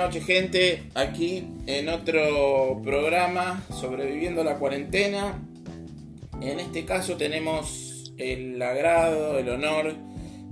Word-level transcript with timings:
noches 0.00 0.24
gente, 0.24 0.84
aquí 0.94 1.44
en 1.66 1.90
otro 1.90 2.80
programa 2.82 3.62
sobreviviendo 3.68 4.42
la 4.42 4.54
cuarentena. 4.56 5.38
En 6.40 6.58
este 6.58 6.86
caso 6.86 7.18
tenemos 7.18 8.14
el 8.16 8.62
agrado, 8.62 9.38
el 9.38 9.50
honor 9.50 9.94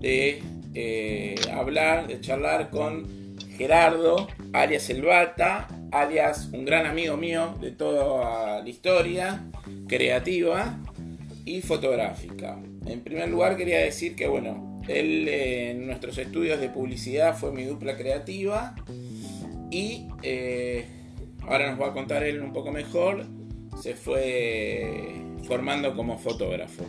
de 0.00 0.42
eh, 0.74 1.34
hablar, 1.50 2.08
de 2.08 2.20
charlar 2.20 2.68
con 2.68 3.36
Gerardo, 3.56 4.28
alias 4.52 4.90
El 4.90 5.00
Bata, 5.00 5.66
alias 5.92 6.50
un 6.52 6.66
gran 6.66 6.84
amigo 6.84 7.16
mío 7.16 7.54
de 7.58 7.70
toda 7.70 8.60
la 8.60 8.68
historia, 8.68 9.46
creativa 9.88 10.78
y 11.46 11.62
fotográfica. 11.62 12.58
En 12.86 13.00
primer 13.00 13.30
lugar 13.30 13.56
quería 13.56 13.78
decir 13.78 14.14
que 14.14 14.28
bueno, 14.28 14.82
él 14.88 15.26
en 15.26 15.86
nuestros 15.86 16.18
estudios 16.18 16.60
de 16.60 16.68
publicidad 16.68 17.34
fue 17.34 17.50
mi 17.50 17.64
dupla 17.64 17.96
creativa 17.96 18.74
y 19.70 20.08
eh, 20.22 20.86
ahora 21.42 21.70
nos 21.70 21.80
va 21.80 21.88
a 21.88 21.92
contar 21.92 22.22
él 22.22 22.40
un 22.40 22.52
poco 22.52 22.70
mejor, 22.70 23.24
se 23.80 23.94
fue 23.94 25.22
formando 25.46 25.94
como 25.94 26.18
fotógrafo. 26.18 26.84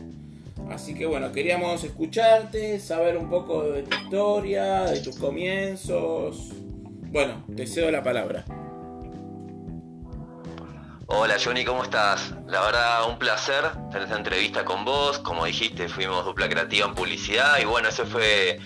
Así 0.69 0.93
que 0.93 1.05
bueno, 1.05 1.31
queríamos 1.31 1.83
escucharte, 1.83 2.79
saber 2.79 3.17
un 3.17 3.29
poco 3.29 3.63
de 3.63 3.83
tu 3.83 3.95
historia, 3.95 4.83
de 4.83 4.99
tus 5.01 5.17
comienzos. 5.17 6.51
Bueno, 7.11 7.43
te 7.55 7.65
cedo 7.65 7.89
la 7.91 8.03
palabra. 8.03 8.45
Hola 11.07 11.37
Johnny, 11.43 11.65
¿cómo 11.65 11.83
estás? 11.83 12.35
La 12.45 12.61
verdad, 12.61 13.09
un 13.09 13.17
placer 13.17 13.63
tener 13.89 14.03
esta 14.03 14.17
entrevista 14.17 14.63
con 14.63 14.85
vos. 14.85 15.17
Como 15.19 15.45
dijiste, 15.45 15.89
fuimos 15.89 16.23
dupla 16.23 16.47
creativa 16.47 16.85
en 16.85 16.93
publicidad 16.93 17.57
y 17.59 17.65
bueno, 17.65 17.89
ese 17.89 18.05
fue, 18.05 18.59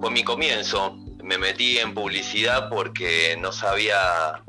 fue 0.00 0.10
mi 0.10 0.24
comienzo 0.24 1.01
me 1.22 1.38
metí 1.38 1.78
en 1.78 1.94
publicidad 1.94 2.68
porque 2.68 3.36
no 3.38 3.52
sabía 3.52 4.42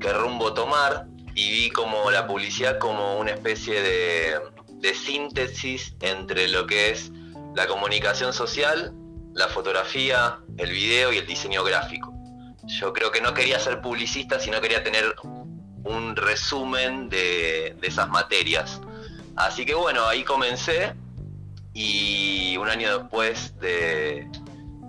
qué 0.00 0.12
rumbo 0.12 0.54
tomar 0.54 1.06
y 1.34 1.50
vi 1.50 1.70
como 1.70 2.10
la 2.10 2.26
publicidad 2.26 2.78
como 2.78 3.18
una 3.18 3.32
especie 3.32 3.82
de, 3.82 4.40
síntesis 4.94 5.96
entre 6.02 6.46
lo 6.48 6.66
que 6.66 6.90
es 6.90 7.10
la 7.54 7.66
comunicación 7.66 8.34
social, 8.34 8.92
la 9.32 9.48
fotografía, 9.48 10.38
el 10.58 10.70
video 10.70 11.10
y 11.10 11.18
el 11.18 11.26
diseño 11.26 11.64
gráfico. 11.64 12.12
Yo 12.66 12.92
creo 12.92 13.10
que 13.10 13.22
no 13.22 13.32
quería 13.32 13.58
ser 13.58 13.80
publicista, 13.80 14.38
sino 14.38 14.60
quería 14.60 14.84
tener 14.84 15.16
un 15.84 16.14
resumen 16.14 17.08
de, 17.08 17.74
de 17.80 17.88
esas 17.88 18.10
materias. 18.10 18.80
Así 19.36 19.64
que 19.64 19.74
bueno, 19.74 20.06
ahí 20.06 20.22
comencé 20.22 20.94
y 21.72 22.56
un 22.58 22.68
año 22.68 22.98
después 22.98 23.58
de, 23.60 24.28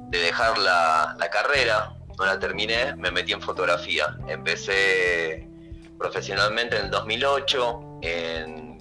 de 0.10 0.20
dejar 0.20 0.58
la, 0.58 1.18
carrera, 1.32 1.94
no 2.18 2.26
la 2.26 2.40
terminé, 2.40 2.96
me 2.96 3.12
metí 3.12 3.34
en 3.34 3.42
fotografía. 3.42 4.18
Empecé 4.28 5.48
profesionalmente 5.98 6.78
en 6.78 6.86
el 6.86 6.92
2008 6.92 8.00
en 8.02 8.78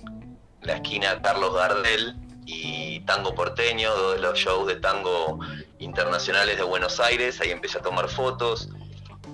la 0.62 0.74
esquina 0.76 1.20
Carlos 1.22 1.54
Gardel 1.54 2.16
y 2.46 3.00
Tango 3.00 3.34
Porteño, 3.34 3.94
dos 3.94 4.16
de 4.16 4.22
los 4.22 4.38
shows 4.38 4.66
de 4.66 4.76
tango 4.76 5.38
internacionales 5.78 6.56
de 6.56 6.62
Buenos 6.62 7.00
Aires. 7.00 7.40
Ahí 7.40 7.50
empecé 7.50 7.78
a 7.78 7.82
tomar 7.82 8.08
fotos, 8.08 8.68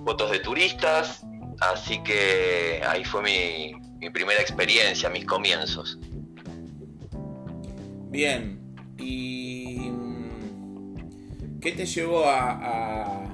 fotos 0.05 0.31
de 0.31 0.41
turistas, 0.41 1.23
así 1.61 2.03
que 2.03 2.83
ahí 2.87 3.05
fue 3.05 3.23
mi, 3.23 3.73
mi 3.99 4.11
primera 4.11 4.41
experiencia, 4.41 5.09
mis 5.11 5.27
comienzos. 5.27 5.99
Bien, 8.11 8.61
y 8.99 9.50
¿Qué 11.61 11.73
te 11.73 11.85
llevó 11.85 12.25
a, 12.27 13.27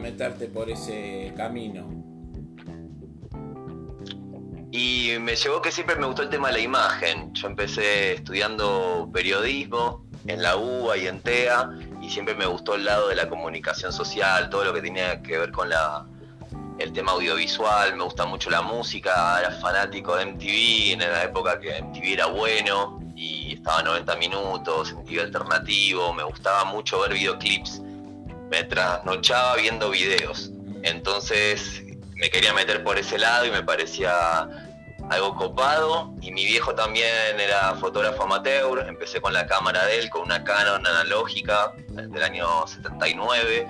meterte 0.00 0.46
por 0.46 0.70
ese 0.70 1.32
camino? 1.36 1.88
Y 4.70 5.14
me 5.20 5.34
llevó 5.34 5.60
que 5.60 5.72
siempre 5.72 5.96
me 5.96 6.06
gustó 6.06 6.22
el 6.22 6.28
tema 6.28 6.48
de 6.48 6.54
la 6.54 6.60
imagen. 6.60 7.34
Yo 7.34 7.48
empecé 7.48 8.14
estudiando 8.14 9.10
periodismo 9.12 10.06
en 10.26 10.42
la 10.42 10.56
UBA 10.56 10.98
y 10.98 11.06
en 11.08 11.20
TEA 11.20 11.70
y 12.00 12.10
siempre 12.10 12.34
me 12.34 12.46
gustó 12.46 12.76
el 12.76 12.84
lado 12.84 13.08
de 13.08 13.16
la 13.16 13.28
comunicación 13.28 13.92
social, 13.92 14.48
todo 14.48 14.64
lo 14.64 14.72
que 14.72 14.82
tenía 14.82 15.20
que 15.22 15.38
ver 15.38 15.50
con 15.50 15.68
la, 15.70 16.06
el 16.78 16.92
tema 16.92 17.12
audiovisual, 17.12 17.96
me 17.96 18.04
gusta 18.04 18.26
mucho 18.26 18.50
la 18.50 18.62
música, 18.62 19.40
era 19.40 19.50
fanático 19.50 20.14
de 20.16 20.26
MTV 20.26 20.92
en 20.92 20.98
la 21.00 21.24
época 21.24 21.58
que 21.58 21.82
MTV 21.82 22.12
era 22.12 22.26
bueno 22.26 23.00
y 23.16 23.45
estaba 23.66 23.82
90 23.82 24.14
minutos, 24.18 24.88
sentido 24.90 25.24
alternativo, 25.24 26.14
me 26.14 26.22
gustaba 26.22 26.66
mucho 26.66 27.00
ver 27.00 27.14
videoclips, 27.14 27.80
me 28.48 28.62
trasnochaba 28.62 29.56
viendo 29.56 29.90
videos, 29.90 30.52
entonces 30.84 31.82
me 32.14 32.30
quería 32.30 32.52
meter 32.52 32.84
por 32.84 32.96
ese 32.96 33.18
lado 33.18 33.44
y 33.44 33.50
me 33.50 33.64
parecía 33.64 34.48
algo 35.10 35.34
copado. 35.34 36.14
Y 36.20 36.30
mi 36.30 36.44
viejo 36.44 36.76
también 36.76 37.40
era 37.40 37.74
fotógrafo 37.74 38.22
amateur, 38.22 38.86
empecé 38.86 39.20
con 39.20 39.32
la 39.32 39.48
cámara 39.48 39.84
de 39.86 39.98
él, 39.98 40.10
con 40.10 40.22
una 40.22 40.44
Canon 40.44 40.86
analógica 40.86 41.72
del 41.88 42.22
año 42.22 42.46
79 42.68 43.66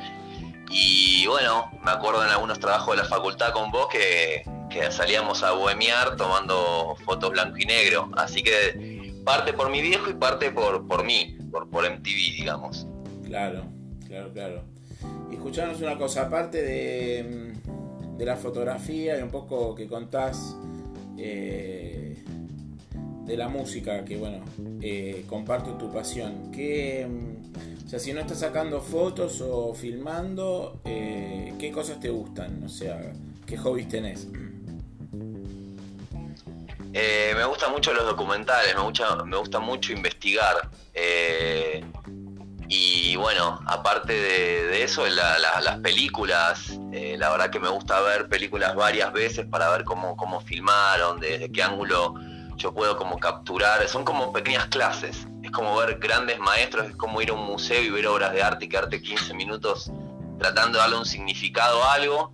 y 0.68 1.26
bueno, 1.26 1.70
me 1.82 1.92
acuerdo 1.92 2.22
en 2.22 2.28
algunos 2.28 2.58
trabajos 2.58 2.96
de 2.96 3.02
la 3.02 3.08
facultad 3.08 3.52
con 3.52 3.70
vos 3.70 3.86
que, 3.88 4.42
que 4.68 4.90
salíamos 4.90 5.42
a 5.42 5.52
bohemiar 5.52 6.16
tomando 6.16 6.96
fotos 7.06 7.30
blanco 7.30 7.56
y 7.58 7.64
negro, 7.64 8.10
así 8.16 8.42
que 8.42 8.95
parte 9.26 9.52
por 9.52 9.70
mi 9.70 9.82
viejo 9.82 10.08
y 10.08 10.14
parte 10.14 10.52
por, 10.52 10.86
por 10.86 11.04
mí, 11.04 11.36
por, 11.50 11.68
por 11.68 11.84
MTV, 11.84 12.36
digamos. 12.38 12.86
Claro, 13.24 13.64
claro, 14.06 14.32
claro. 14.32 14.62
Y 15.32 15.34
escuchanos 15.34 15.80
una 15.80 15.98
cosa, 15.98 16.26
aparte 16.26 16.62
de, 16.62 17.52
de 18.16 18.24
la 18.24 18.36
fotografía 18.36 19.18
y 19.18 19.22
un 19.22 19.30
poco 19.30 19.74
que 19.74 19.88
contás 19.88 20.56
eh, 21.18 22.22
de 23.24 23.36
la 23.36 23.48
música, 23.48 24.04
que 24.04 24.16
bueno, 24.16 24.44
eh, 24.80 25.24
comparto 25.28 25.72
tu 25.72 25.92
pasión, 25.92 26.52
que, 26.52 27.04
o 27.84 27.88
sea, 27.88 27.98
si 27.98 28.12
no 28.12 28.20
estás 28.20 28.38
sacando 28.38 28.80
fotos 28.80 29.40
o 29.40 29.74
filmando, 29.74 30.80
eh, 30.84 31.52
¿qué 31.58 31.72
cosas 31.72 31.98
te 31.98 32.10
gustan? 32.10 32.62
O 32.62 32.68
sea, 32.68 33.12
¿qué 33.44 33.56
hobbies 33.56 33.88
tenés? 33.88 34.28
Eh, 36.98 37.34
me 37.36 37.44
gustan 37.44 37.72
mucho 37.72 37.92
los 37.92 38.06
documentales, 38.06 38.74
me 38.74 38.80
gusta, 38.80 39.22
me 39.22 39.36
gusta 39.36 39.60
mucho 39.60 39.92
investigar. 39.92 40.70
Eh, 40.94 41.84
y 42.68 43.16
bueno, 43.16 43.60
aparte 43.66 44.14
de, 44.14 44.82
eso, 44.82 45.06
las 45.06 45.78
películas, 45.80 46.70
eh, 46.94 47.16
la 47.18 47.28
verdad 47.28 47.50
que 47.50 47.60
me 47.60 47.68
gusta 47.68 48.00
ver 48.00 48.30
películas 48.30 48.74
varias 48.74 49.12
veces 49.12 49.44
para 49.44 49.68
ver 49.68 49.84
cómo, 49.84 50.16
cómo 50.16 50.40
filmaron, 50.40 51.20
desde 51.20 51.52
qué 51.52 51.62
ángulo 51.62 52.14
yo 52.56 52.72
puedo 52.72 52.96
como 52.96 53.18
capturar. 53.18 53.86
Son 53.88 54.02
como 54.02 54.32
pequeñas 54.32 54.68
clases. 54.68 55.26
Es 55.42 55.50
como 55.50 55.76
ver 55.76 55.98
grandes 55.98 56.38
maestros, 56.38 56.86
es 56.86 56.96
como 56.96 57.20
ir 57.20 57.28
a 57.28 57.34
un 57.34 57.44
museo 57.44 57.82
y 57.82 57.90
ver 57.90 58.06
obras 58.06 58.32
de 58.32 58.42
arte 58.42 58.64
y 58.64 58.68
quedarte 58.70 59.02
15 59.02 59.34
minutos 59.34 59.92
tratando 60.38 60.78
de 60.78 60.82
darle 60.82 60.96
un 60.96 61.04
significado 61.04 61.84
a 61.84 61.92
algo. 61.92 62.32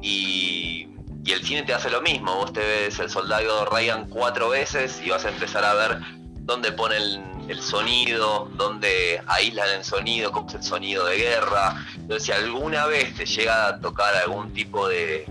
Y 0.00 0.89
y 1.24 1.32
el 1.32 1.44
cine 1.44 1.62
te 1.62 1.74
hace 1.74 1.90
lo 1.90 2.00
mismo, 2.00 2.34
vos 2.36 2.52
te 2.52 2.60
ves 2.60 2.98
el 2.98 3.10
soldado 3.10 3.66
Ryan 3.66 4.08
cuatro 4.08 4.48
veces 4.50 5.00
y 5.04 5.10
vas 5.10 5.24
a 5.24 5.28
empezar 5.28 5.64
a 5.64 5.74
ver 5.74 5.98
dónde 6.40 6.72
ponen 6.72 7.46
el 7.48 7.60
sonido, 7.60 8.48
dónde 8.54 9.20
aíslan 9.26 9.68
el 9.76 9.84
sonido, 9.84 10.32
cómo 10.32 10.48
es 10.48 10.54
el 10.54 10.62
sonido 10.62 11.04
de 11.06 11.18
guerra. 11.18 11.84
Entonces, 11.94 12.24
si 12.24 12.32
alguna 12.32 12.86
vez 12.86 13.14
te 13.14 13.26
llega 13.26 13.68
a 13.68 13.80
tocar 13.80 14.14
algún 14.16 14.52
tipo 14.52 14.88
de, 14.88 15.24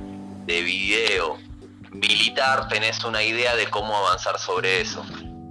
de 0.45 0.61
video 0.61 1.37
militar, 1.91 2.67
tenés 2.67 3.03
una 3.03 3.23
idea 3.23 3.55
de 3.55 3.67
cómo 3.67 3.95
avanzar 3.95 4.37
sobre 4.37 4.81
eso. 4.81 5.03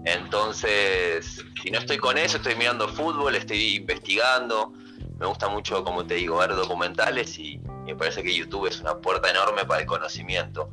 Entonces, 0.05 1.45
si 1.63 1.71
no 1.71 1.79
estoy 1.79 1.99
con 1.99 2.17
eso, 2.17 2.37
estoy 2.37 2.55
mirando 2.55 2.89
fútbol, 2.89 3.35
estoy 3.35 3.77
investigando. 3.77 4.73
Me 5.19 5.27
gusta 5.27 5.49
mucho, 5.49 5.83
como 5.85 6.07
te 6.07 6.15
digo, 6.15 6.39
ver 6.39 6.55
documentales 6.55 7.39
y, 7.39 7.61
me 7.89 7.97
parece 7.97 8.23
que 8.23 8.35
YouTube 8.35 8.67
es 8.67 8.81
una 8.81 8.99
puerta 8.99 9.31
enorme 9.31 9.65
para 9.65 9.81
el 9.81 9.87
conocimiento. 9.87 10.71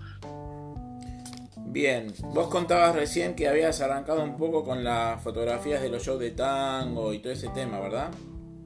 Bien, 1.58 2.14
vos 2.34 2.48
contabas 2.50 2.96
recién 2.96 3.36
que 3.36 3.48
habías 3.48 3.80
arrancado 3.82 4.22
un 4.24 4.38
poco 4.38 4.64
con 4.64 4.84
las 4.84 5.22
fotografías 5.24 5.82
de 5.82 5.90
los 5.90 6.04
shows 6.04 6.20
de 6.20 6.32
tango 6.32 7.14
y 7.14 7.20
todo 7.20 7.32
ese 7.32 7.50
tema, 7.50 7.80
¿verdad? 7.80 8.12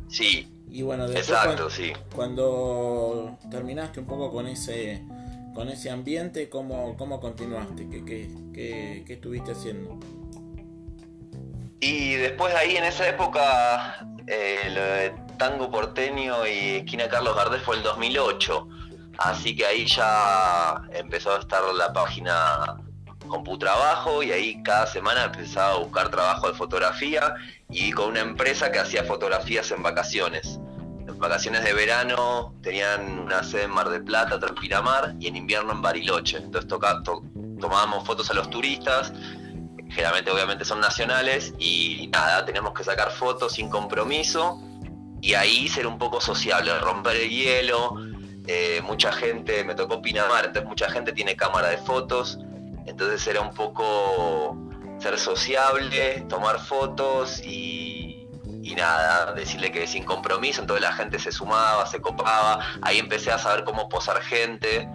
Sí. 0.09 0.51
Y 0.67 0.81
bueno, 0.81 1.03
después 1.07 1.29
Exacto, 1.29 1.47
cuando, 1.47 1.69
sí. 1.69 1.93
cuando 2.13 3.37
terminaste 3.49 3.99
un 3.99 4.05
poco 4.05 4.31
con 4.31 4.47
ese 4.47 5.03
con 5.53 5.69
ese 5.69 5.89
ambiente, 5.89 6.49
¿cómo, 6.49 6.95
cómo 6.97 7.19
continuaste? 7.19 7.89
¿Qué, 7.89 8.05
qué, 8.05 9.03
qué 9.05 9.13
estuviste 9.13 9.51
haciendo? 9.51 9.99
Y 11.79 12.13
después 12.15 12.53
de 12.53 12.59
ahí, 12.59 12.77
en 12.77 12.83
esa 12.83 13.07
época, 13.07 14.07
eh, 14.27 14.69
lo 14.69 14.81
de 14.81 15.28
Tango 15.39 15.71
Porteño 15.71 16.45
y 16.45 16.75
Esquina 16.75 17.07
Carlos 17.07 17.35
Gardel 17.35 17.61
fue 17.61 17.77
el 17.77 17.83
2008. 17.83 18.67
Así 19.17 19.55
que 19.55 19.65
ahí 19.65 19.87
ya 19.87 20.83
empezó 20.91 21.33
a 21.33 21.39
estar 21.39 21.63
la 21.73 21.91
página 21.91 22.77
Computrabajo 23.27 24.21
y 24.21 24.31
ahí 24.31 24.61
cada 24.63 24.85
semana 24.85 25.25
empezaba 25.25 25.73
a 25.73 25.77
buscar 25.77 26.09
trabajo 26.09 26.47
de 26.47 26.57
fotografía 26.57 27.35
y 27.69 27.91
con 27.91 28.09
una 28.09 28.19
empresa 28.19 28.71
que 28.71 28.79
hacía 28.79 29.03
fotografías 29.05 29.71
en 29.71 29.81
vacaciones. 29.81 30.59
vacaciones 31.17 31.63
de 31.63 31.73
verano 31.73 32.53
tenían 32.61 33.19
una 33.19 33.43
sede 33.43 33.63
en 33.63 33.71
Mar 33.71 33.89
del 33.89 34.03
Plata, 34.03 34.35
otra 34.35 34.49
en 34.49 35.15
y 35.19 35.27
en 35.27 35.37
invierno 35.37 35.71
en 35.71 35.81
Bariloche. 35.81 36.37
Entonces 36.37 36.67
tomábamos 36.67 38.05
fotos 38.05 38.29
a 38.29 38.33
los 38.33 38.49
turistas, 38.49 39.13
generalmente 39.89 40.31
obviamente 40.31 40.65
son 40.65 40.81
nacionales, 40.81 41.53
y 41.59 42.09
nada, 42.11 42.45
tenemos 42.45 42.73
que 42.73 42.83
sacar 42.83 43.11
fotos 43.11 43.53
sin 43.53 43.69
compromiso 43.69 44.61
y 45.21 45.33
ahí 45.33 45.67
ser 45.67 45.87
un 45.87 45.97
poco 45.97 46.21
sociable, 46.21 46.77
romper 46.79 47.15
el 47.17 47.29
hielo. 47.29 47.95
Eh, 48.47 48.81
mucha 48.83 49.11
gente, 49.11 49.63
me 49.63 49.75
tocó 49.75 50.01
Pinamar, 50.01 50.45
entonces 50.45 50.67
mucha 50.67 50.89
gente 50.89 51.13
tiene 51.13 51.35
cámara 51.35 51.69
de 51.69 51.77
fotos, 51.77 52.39
entonces 52.87 53.25
era 53.27 53.41
un 53.41 53.53
poco 53.53 54.57
ser 54.99 55.19
sociable, 55.19 56.25
tomar 56.27 56.59
fotos 56.59 57.41
y, 57.45 58.27
y 58.63 58.73
nada, 58.75 59.33
decirle 59.33 59.71
que 59.71 59.85
sin 59.85 60.03
compromiso, 60.03 60.61
entonces 60.61 60.81
la 60.81 60.93
gente 60.93 61.19
se 61.19 61.31
sumaba, 61.31 61.85
se 61.85 62.01
copaba, 62.01 62.59
ahí 62.81 62.97
empecé 62.97 63.31
a 63.31 63.37
saber 63.37 63.63
cómo 63.65 63.87
posar 63.87 64.19
gente, 64.21 64.89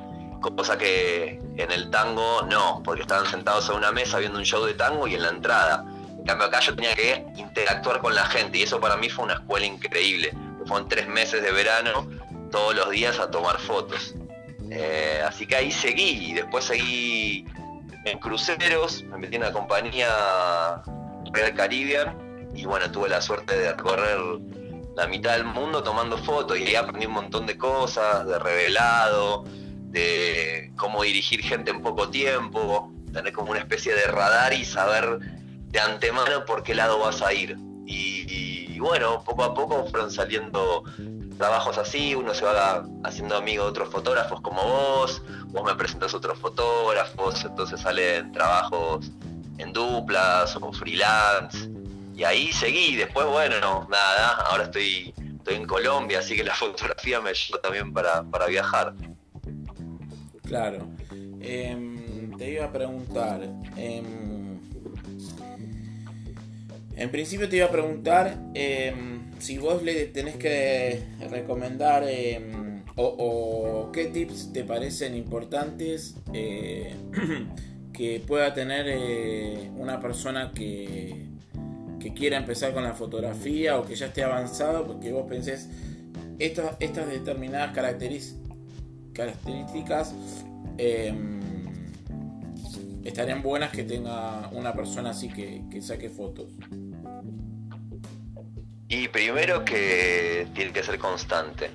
cosa 0.53 0.76
que 0.76 1.41
en 1.56 1.73
el 1.73 1.91
tango 1.91 2.43
no, 2.43 2.82
porque 2.85 3.03
estaban 3.03 3.26
sentados 3.26 3.69
en 3.71 3.76
una 3.76 3.93
mesa 3.93 4.19
viendo 4.19 4.38
un 4.38 4.44
show 4.44 4.65
de 4.65 4.75
tango 4.75 5.06
y 5.06 5.15
en 5.15 5.23
la 5.23 5.29
entrada. 5.29 5.85
En 6.25 6.29
cambio 6.29 6.47
acá 6.47 6.61
yo 6.61 6.75
tenía 6.75 6.94
que 6.94 7.23
interactuar 7.37 7.99
con 7.99 8.15
la 8.15 8.25
gente 8.25 8.56
y 8.56 8.62
eso 8.62 8.81
para 8.81 8.97
mí 8.97 9.11
fue 9.11 9.26
una 9.26 9.35
escuela 9.35 9.67
increíble. 9.67 10.32
Fueron 10.65 10.88
tres 10.88 11.06
meses 11.06 11.43
de 11.43 11.53
verano, 11.53 12.09
todos 12.50 12.75
los 12.75 12.88
días 12.88 13.19
a 13.19 13.31
tomar 13.31 13.61
fotos. 13.61 14.15
Eh, 14.71 15.21
así 15.23 15.47
que 15.47 15.55
ahí 15.55 15.71
seguí, 15.71 16.31
y 16.31 16.32
después 16.32 16.65
seguí 16.65 17.44
en 18.06 18.19
cruceros, 18.21 19.03
me 19.03 19.19
metí 19.19 19.37
en 19.37 19.43
una 19.43 19.53
compañía 19.53 20.09
Real 21.31 21.55
Caribbean 21.55 22.17
y 22.55 22.65
bueno, 22.65 22.91
tuve 22.91 23.11
la 23.11 23.21
suerte 23.21 23.59
de 23.59 23.75
recorrer 23.75 24.19
la 24.97 25.06
mitad 25.06 25.32
del 25.32 25.44
mundo 25.44 25.82
tomando 25.82 26.17
fotos 26.17 26.59
y 26.59 26.69
ahí 26.69 26.75
aprendí 26.75 27.05
un 27.05 27.12
montón 27.12 27.44
de 27.44 27.59
cosas, 27.59 28.26
de 28.26 28.38
revelado, 28.38 29.44
de 29.91 30.73
cómo 30.76 31.03
dirigir 31.03 31.43
gente 31.43 31.71
en 31.71 31.82
poco 31.82 32.09
tiempo, 32.09 32.91
tener 33.12 33.35
como 33.35 33.50
una 33.50 33.61
especie 33.61 33.94
de 33.94 34.05
radar 34.05 34.55
y 34.55 34.65
saber 34.65 35.19
de 35.75 35.81
antemano 35.81 36.44
por 36.47 36.62
qué 36.62 36.73
lado 36.73 37.00
vas 37.00 37.21
a 37.21 37.32
ir. 37.35 37.59
Y, 37.85 38.79
bueno, 38.79 39.25
poco 39.25 39.43
a 39.43 39.55
poco 39.55 39.87
fueron 39.91 40.11
saliendo 40.11 40.85
trabajos 41.37 41.79
así, 41.79 42.15
uno 42.15 42.32
se 42.32 42.44
va 42.44 42.87
haciendo 43.03 43.37
amigo 43.37 43.65
de 43.65 43.71
otros 43.71 43.88
fotógrafos 43.88 44.41
como 44.41 44.62
vos, 44.62 45.21
vos 45.49 45.65
me 45.65 45.75
presentas 45.75 46.15
otros 46.15 46.38
fotógrafos, 46.38 47.44
entonces 47.44 47.81
salen 47.81 48.31
trabajos 48.31 49.11
en 49.59 49.73
duplas 49.73 50.55
o 50.56 50.73
freelance. 50.73 51.69
Y 52.15 52.23
ahí 52.23 52.53
seguí, 52.53 52.94
después 52.94 53.26
bueno, 53.26 53.88
nada, 53.91 54.29
ahora 54.49 54.65
estoy, 54.65 55.12
estoy 55.38 55.56
en 55.56 55.67
Colombia, 55.67 56.21
así 56.21 56.37
que 56.37 56.44
la 56.44 56.55
fotografía 56.55 57.21
me 57.21 57.31
ayudó 57.31 57.59
también 57.59 57.93
para, 57.93 58.23
viajar. 58.47 58.94
Claro. 60.47 60.87
Em, 61.41 62.37
te 62.37 62.50
iba 62.53 62.67
a 62.67 62.71
preguntar, 62.71 63.43
em, 63.76 64.33
en 66.96 67.11
principio 67.11 67.49
te 67.49 67.56
iba 67.56 67.67
a 67.67 67.70
preguntar 67.70 68.38
em, 68.55 69.31
si 69.38 69.58
vos 69.58 69.82
le 69.82 70.06
tenés 70.06 70.37
que 70.37 71.02
recomendar 71.31 72.05
em, 72.08 72.82
o, 72.96 73.91
qué 73.93 74.06
tips 74.06 74.52
te 74.52 74.64
parecen 74.64 75.17
importantes 75.17 76.17
eh, 76.32 76.94
que 77.93 78.23
pueda 78.26 78.55
tener 78.55 78.87
eh, 78.88 79.70
una 79.76 80.00
persona 80.00 80.52
que, 80.55 81.26
que, 82.00 82.14
quiera 82.14 82.37
empezar 82.37 82.73
con 82.73 82.85
la 82.85 82.94
fotografía 82.94 83.79
o 83.79 83.85
que 83.85 83.97
ya 83.97 84.06
esté 84.06 84.23
avanzado, 84.23 84.87
porque 84.87 85.12
vos 85.12 85.26
pensés 85.29 85.69
estas, 86.38 86.76
estas 86.81 87.08
determinadas 87.08 87.75
características 87.75 90.14
em, 90.79 91.44
estarían 93.04 93.42
buenas 93.42 93.70
que 93.70 93.84
tenga 93.84 94.48
una 94.52 94.72
persona 94.74 95.10
así 95.10 95.28
que, 95.28 95.62
que 95.70 95.80
saque 95.82 96.08
fotos. 96.08 96.52
Y 98.88 99.08
primero 99.08 99.64
que 99.64 100.46
tiene 100.54 100.72
que 100.72 100.82
ser 100.82 100.98
constante. 100.98 101.70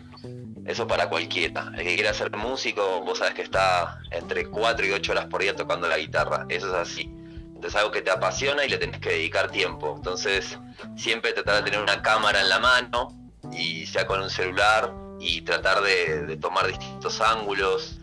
Eso 0.65 0.87
para 0.87 1.09
cualquiera. 1.09 1.71
El 1.75 1.83
que 1.83 1.95
quiera 1.95 2.13
ser 2.13 2.35
músico, 2.35 3.01
vos 3.01 3.17
sabes 3.17 3.33
que 3.33 3.41
está 3.41 3.99
entre 4.11 4.45
4 4.45 4.85
y 4.85 4.91
8 4.91 5.11
horas 5.11 5.25
por 5.25 5.41
día 5.41 5.55
tocando 5.55 5.87
la 5.87 5.97
guitarra. 5.97 6.45
Eso 6.49 6.67
es 6.67 6.73
así. 6.73 7.11
Entonces 7.59 7.75
algo 7.75 7.91
que 7.91 8.01
te 8.01 8.11
apasiona 8.11 8.63
y 8.63 8.69
le 8.69 8.77
tenés 8.77 8.99
que 8.99 9.09
dedicar 9.09 9.51
tiempo. 9.51 9.95
Entonces 9.97 10.57
siempre 10.95 11.33
tratar 11.33 11.57
de 11.57 11.71
tener 11.71 11.83
una 11.83 12.01
cámara 12.01 12.39
en 12.41 12.49
la 12.49 12.59
mano 12.59 13.09
y 13.51 13.85
sea 13.85 14.05
con 14.05 14.21
un 14.21 14.29
celular 14.29 14.93
y 15.19 15.41
tratar 15.41 15.81
de, 15.81 16.37
tomar 16.37 16.67
distintos 16.67 17.19
ángulos, 17.19 17.99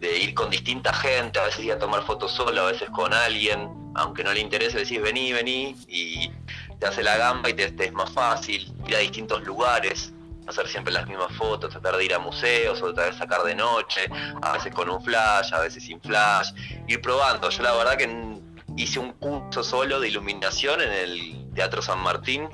de 0.00 0.18
ir 0.18 0.34
con 0.34 0.50
distinta 0.50 0.92
gente, 0.94 1.38
a 1.38 1.44
veces 1.44 1.64
ir 1.64 1.72
a 1.72 1.78
tomar 1.78 2.02
fotos 2.04 2.32
solo, 2.32 2.62
a 2.62 2.72
veces 2.72 2.88
con 2.90 3.12
alguien, 3.12 3.70
aunque 3.94 4.24
no 4.24 4.32
le 4.32 4.40
interese, 4.40 4.78
decís 4.78 5.00
vení, 5.00 5.32
vení 5.32 5.76
y 5.88 6.30
te 6.78 6.86
hace 6.86 7.02
la 7.02 7.18
gamba 7.18 7.50
y 7.50 7.54
te, 7.54 7.66
es 7.84 7.92
más 7.92 8.10
fácil 8.10 8.72
ir 8.88 8.96
a 8.96 8.98
distintos 9.00 9.42
lugares, 9.44 10.12
hacer 10.46 10.66
siempre 10.68 10.92
las 10.92 11.06
mismas 11.06 11.32
fotos, 11.36 11.70
tratar 11.70 11.98
de 11.98 12.04
ir 12.06 12.14
a 12.14 12.18
museos 12.18 12.80
o 12.80 12.94
tratar 12.94 13.12
de 13.12 13.18
sacar 13.18 13.42
de 13.42 13.54
noche, 13.54 14.00
a 14.40 14.52
veces 14.52 14.74
con 14.74 14.88
un 14.88 15.04
flash, 15.04 15.52
a 15.52 15.60
veces 15.60 15.84
sin 15.84 16.00
flash, 16.00 16.50
ir 16.88 17.00
probando. 17.02 17.50
Yo 17.50 17.62
la 17.62 17.74
verdad 17.74 17.98
que 17.98 18.40
hice 18.76 18.98
un 18.98 19.12
curso 19.12 19.62
solo 19.62 20.00
de 20.00 20.08
iluminación 20.08 20.80
en 20.80 20.92
el 20.92 21.52
Teatro 21.54 21.82
San 21.82 21.98
Martín 21.98 22.48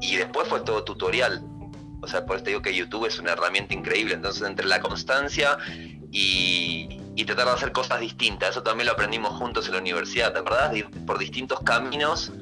y 0.00 0.16
después 0.16 0.46
fue 0.48 0.60
todo 0.60 0.84
tutorial. 0.84 1.42
O 2.02 2.06
sea, 2.06 2.24
por 2.24 2.36
eso 2.36 2.44
te 2.44 2.50
digo 2.50 2.62
que 2.62 2.72
YouTube 2.72 3.06
es 3.06 3.18
una 3.18 3.32
herramienta 3.32 3.74
increíble. 3.74 4.14
Entonces, 4.14 4.46
entre 4.46 4.66
la 4.66 4.80
constancia 4.80 5.58
y, 6.10 7.02
tratar 7.26 7.46
de 7.46 7.52
hacer 7.52 7.72
cosas 7.72 8.00
distintas, 8.00 8.50
eso 8.50 8.62
también 8.62 8.86
lo 8.86 8.92
aprendimos 8.92 9.30
juntos 9.32 9.66
en 9.66 9.72
la 9.72 9.80
universidad, 9.80 10.32
¿te 10.32 10.38
acordás? 10.38 10.70
De 10.70 10.78
ir 10.78 10.90
por 11.06 11.18
distintos 11.18 11.58
caminos 11.60 12.32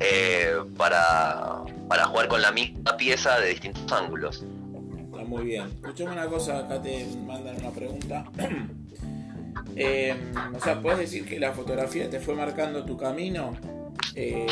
eh, 0.00 0.54
para, 0.76 1.62
para 1.88 2.04
jugar 2.04 2.28
con 2.28 2.42
la 2.42 2.52
misma 2.52 2.96
pieza 2.98 3.40
de 3.40 3.48
distintos 3.48 3.90
ángulos. 3.90 4.44
Está 5.10 5.24
muy 5.24 5.44
bien. 5.44 5.68
Escuchame 5.82 6.12
una 6.12 6.26
cosa, 6.26 6.58
acá 6.58 6.82
te 6.82 7.06
mandan 7.26 7.56
una 7.56 7.70
pregunta. 7.70 8.24
Eh, 9.76 10.14
o 10.54 10.60
sea, 10.60 10.80
¿puedes 10.80 10.98
decir 10.98 11.24
que 11.24 11.38
la 11.38 11.52
fotografía 11.52 12.10
te 12.10 12.20
fue 12.20 12.34
marcando 12.34 12.84
tu 12.84 12.98
camino? 12.98 13.56
Eh, 14.14 14.46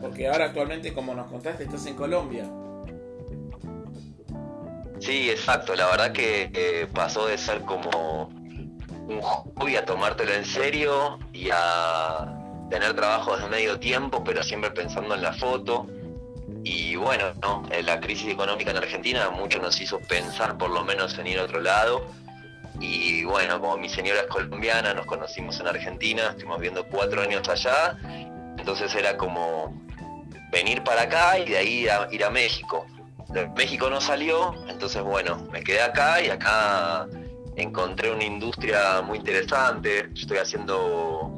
porque 0.00 0.28
ahora 0.28 0.46
actualmente, 0.46 0.92
como 0.92 1.14
nos 1.14 1.28
contaste, 1.28 1.64
estás 1.64 1.86
en 1.86 1.94
Colombia. 1.94 2.44
Sí, 5.00 5.30
exacto. 5.30 5.74
La 5.74 5.86
verdad 5.86 6.12
que 6.12 6.88
pasó 6.94 7.26
de 7.26 7.38
ser 7.38 7.60
como 7.62 8.30
un 9.08 9.20
hobby 9.20 9.76
a 9.76 9.84
tomártelo 9.84 10.32
en 10.32 10.44
serio 10.44 11.18
y 11.32 11.50
a 11.52 12.66
tener 12.70 12.94
trabajos 12.94 13.42
de 13.42 13.48
medio 13.48 13.78
tiempo, 13.78 14.24
pero 14.24 14.42
siempre 14.42 14.70
pensando 14.70 15.14
en 15.14 15.22
la 15.22 15.32
foto. 15.32 15.86
Y 16.64 16.96
bueno, 16.96 17.34
¿no? 17.42 17.62
Eh, 17.70 17.82
la 17.82 18.00
crisis 18.00 18.32
económica 18.32 18.70
en 18.70 18.78
Argentina 18.78 19.28
mucho 19.30 19.58
nos 19.60 19.78
hizo 19.80 20.00
pensar 20.00 20.56
por 20.56 20.70
lo 20.70 20.82
menos 20.82 21.18
en 21.18 21.26
ir 21.26 21.38
a 21.38 21.44
otro 21.44 21.60
lado. 21.60 22.06
Y 22.80 23.24
bueno, 23.24 23.60
como 23.60 23.76
mi 23.76 23.88
señora 23.88 24.20
es 24.20 24.26
colombiana, 24.26 24.94
nos 24.94 25.06
conocimos 25.06 25.60
en 25.60 25.68
Argentina, 25.68 26.30
estuvimos 26.30 26.58
viendo 26.60 26.84
cuatro 26.88 27.22
años 27.22 27.48
allá, 27.48 27.96
entonces 28.58 28.92
era 28.96 29.16
como 29.16 29.80
venir 30.50 30.82
para 30.82 31.02
acá 31.02 31.38
y 31.38 31.50
de 31.50 31.56
ahí 31.56 31.88
ir 32.10 32.24
a 32.24 32.30
México. 32.30 32.86
México 33.56 33.90
no 33.90 34.00
salió, 34.00 34.54
entonces 34.68 35.02
bueno, 35.02 35.46
me 35.50 35.62
quedé 35.62 35.82
acá 35.82 36.22
y 36.22 36.30
acá 36.30 37.06
encontré 37.56 38.10
una 38.10 38.24
industria 38.24 39.02
muy 39.02 39.18
interesante. 39.18 40.08
Yo 40.12 40.22
estoy 40.22 40.38
haciendo 40.38 41.30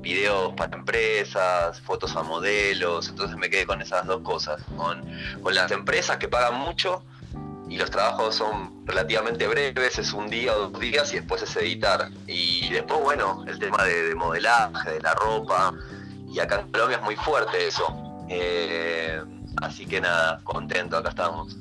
videos 0.00 0.52
para 0.54 0.76
empresas, 0.76 1.80
fotos 1.80 2.14
a 2.16 2.22
modelos, 2.22 3.08
entonces 3.08 3.36
me 3.36 3.48
quedé 3.48 3.66
con 3.66 3.80
esas 3.80 4.06
dos 4.06 4.20
cosas, 4.22 4.62
con, 4.76 5.02
las 5.52 5.70
empresas 5.70 6.18
que 6.18 6.28
pagan 6.28 6.60
mucho 6.60 7.02
y 7.68 7.78
los 7.78 7.90
trabajos 7.90 8.34
son 8.34 8.84
relativamente 8.86 9.48
breves, 9.48 9.98
es 9.98 10.12
un 10.12 10.28
día 10.28 10.54
o 10.54 10.68
dos 10.68 10.80
días 10.80 11.12
y 11.12 11.16
después 11.16 11.42
es 11.42 11.56
editar. 11.56 12.10
Y 12.26 12.68
después, 12.70 13.00
bueno, 13.00 13.44
el 13.48 13.58
tema 13.58 13.82
de, 13.84 14.14
modelaje, 14.14 14.90
de 14.90 15.00
la 15.00 15.14
ropa, 15.14 15.72
y 16.30 16.38
acá 16.38 16.60
en 16.60 16.70
Colombia 16.70 16.98
es 16.98 17.02
muy 17.02 17.16
fuerte 17.16 17.66
eso. 17.66 17.86
Eh, 18.28 19.22
así 19.62 19.86
que 19.86 20.00
nada, 20.00 20.40
contento, 20.44 20.96
acá 20.96 21.10
estamos. 21.10 21.56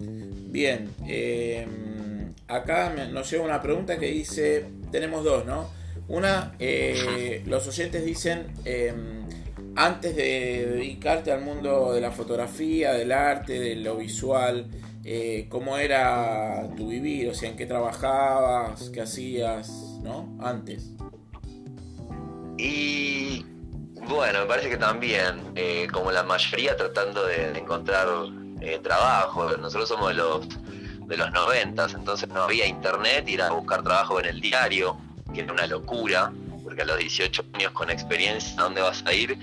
Bien, 0.00 0.90
eh, 1.06 1.66
acá 2.48 2.94
nos 3.12 3.30
llega 3.30 3.44
una 3.44 3.60
pregunta 3.60 3.98
que 3.98 4.06
dice, 4.06 4.66
tenemos 4.90 5.24
dos, 5.24 5.44
¿no? 5.44 5.70
Una, 6.08 6.54
eh, 6.58 7.42
los 7.46 7.68
oyentes 7.68 8.04
dicen, 8.04 8.46
em, 8.64 9.26
antes 9.76 10.16
de 10.16 10.66
dedicarte 10.72 11.30
al 11.30 11.42
mundo 11.42 11.92
de 11.92 12.00
la 12.00 12.10
fotografía, 12.10 12.94
del 12.94 13.12
arte, 13.12 13.60
de 13.60 13.76
lo 13.76 13.96
visual, 13.96 14.66
eh, 15.04 15.46
¿cómo 15.48 15.78
era 15.78 16.68
tu 16.76 16.88
vivir? 16.88 17.28
O 17.28 17.34
sea, 17.34 17.50
¿en 17.50 17.56
qué 17.56 17.66
trabajabas? 17.66 18.90
¿Qué 18.90 19.02
hacías? 19.02 19.68
¿No? 20.02 20.36
Antes. 20.40 20.90
Y 22.56 23.44
bueno, 24.06 24.40
me 24.40 24.46
parece 24.46 24.70
que 24.70 24.76
también, 24.76 25.52
eh, 25.54 25.88
como 25.92 26.10
la 26.10 26.22
mayoría, 26.22 26.76
tratando 26.76 27.26
de, 27.26 27.58
encontrar 27.58 28.08
eh, 28.60 28.78
trabajo. 28.82 29.56
Nosotros 29.56 29.88
somos 29.88 30.08
de 30.08 30.14
los 30.14 30.48
de 31.08 31.16
los 31.16 31.32
noventas, 31.32 31.94
entonces 31.94 32.28
no 32.28 32.42
había 32.42 32.66
internet, 32.66 33.26
ir 33.28 33.40
a 33.40 33.50
buscar 33.50 33.82
trabajo 33.82 34.20
en 34.20 34.26
el 34.26 34.40
diario, 34.42 34.98
que 35.32 35.40
era 35.40 35.52
una 35.54 35.66
locura, 35.66 36.30
porque 36.62 36.82
a 36.82 36.84
los 36.84 36.98
18 36.98 37.44
años 37.54 37.72
con 37.72 37.88
experiencia, 37.88 38.60
¿a 38.60 38.64
dónde 38.64 38.82
vas 38.82 39.02
a 39.06 39.14
ir? 39.14 39.38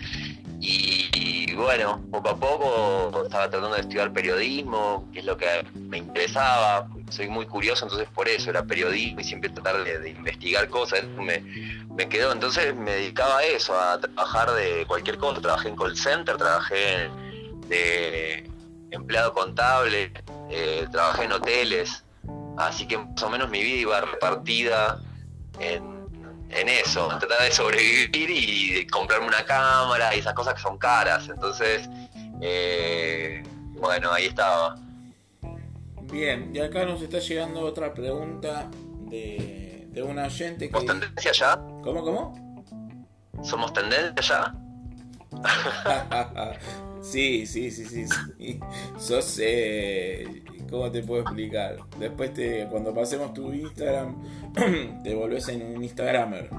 Y, 0.67 1.53
bueno, 1.53 2.03
poco 2.09 2.29
a 2.29 2.35
poco 2.35 3.23
estaba 3.23 3.49
tratando 3.49 3.75
de 3.75 3.81
estudiar 3.81 4.11
periodismo, 4.11 5.07
que 5.13 5.19
es 5.19 5.25
lo 5.25 5.37
que 5.37 5.45
me 5.75 5.99
interesaba. 5.99 6.87
Soy 7.09 7.27
muy 7.27 7.45
curioso, 7.45 7.85
entonces 7.85 8.07
por 8.15 8.27
eso 8.27 8.49
era 8.49 8.65
periodismo 8.65 9.19
y 9.19 9.23
siempre 9.23 9.51
tratar 9.51 9.83
de, 9.83 10.09
investigar 10.09 10.67
cosas. 10.69 11.03
Me, 11.05 11.39
me, 11.95 12.09
quedó, 12.09 12.31
entonces 12.31 12.75
me 12.75 12.93
dedicaba 12.93 13.37
a 13.37 13.43
eso, 13.43 13.79
a 13.79 13.99
trabajar 13.99 14.53
de 14.53 14.85
cualquier 14.87 15.17
cosa. 15.19 15.39
Trabajé 15.39 15.69
en 15.69 15.75
call 15.75 15.95
center, 15.95 16.35
trabajé 16.35 17.09
de 17.67 18.49
empleado 18.89 19.33
contable, 19.33 20.11
eh, 20.49 20.87
trabajé 20.91 21.25
en 21.25 21.31
hoteles. 21.33 22.03
Así 22.57 22.87
que 22.87 22.97
más 22.97 23.21
o 23.21 23.29
menos 23.29 23.51
mi 23.51 23.61
vida 23.61 23.81
iba 23.81 24.01
repartida 24.01 24.99
en 25.59 25.94
en 26.49 26.69
eso, 26.69 27.07
tratar 27.07 27.43
de 27.43 27.51
sobrevivir 27.51 28.29
y 28.29 28.73
de 28.73 28.87
comprarme 28.87 29.27
una 29.27 29.43
cámara 29.45 30.15
y 30.15 30.19
esas 30.19 30.33
cosas 30.33 30.53
que 30.53 30.61
son 30.61 30.77
caras. 30.77 31.27
Entonces, 31.27 31.89
eh, 32.41 33.43
bueno, 33.79 34.11
ahí 34.11 34.25
estaba. 34.25 34.75
Bien, 36.03 36.51
y 36.53 36.59
acá 36.59 36.85
nos 36.85 37.01
está 37.01 37.19
llegando 37.19 37.61
otra 37.61 37.93
pregunta 37.93 38.69
de, 39.09 39.87
de 39.89 40.03
una 40.03 40.25
oyente 40.25 40.69
que... 40.69 40.73
¿Somos 40.73 40.85
tendencia 40.85 41.31
ya? 41.31 41.55
¿Cómo, 41.83 42.03
cómo? 42.03 42.63
¿Somos 43.43 43.73
tendencia 43.73 44.21
ya? 44.21 44.55
sí, 47.11 47.45
sí, 47.45 47.71
sí, 47.71 47.85
sí, 47.85 48.05
sí. 48.07 48.59
Sos... 48.97 49.39
Eh, 49.41 50.43
¿Cómo 50.69 50.91
te 50.91 51.01
puedo 51.03 51.21
explicar? 51.21 51.77
Después 51.99 52.33
te, 52.33 52.65
cuando 52.69 52.93
pasemos 52.93 53.33
tu 53.33 53.53
Instagram, 53.53 54.15
te 55.03 55.13
volvés 55.13 55.47
en 55.49 55.61
un 55.61 55.83
Instagramer. 55.83 56.49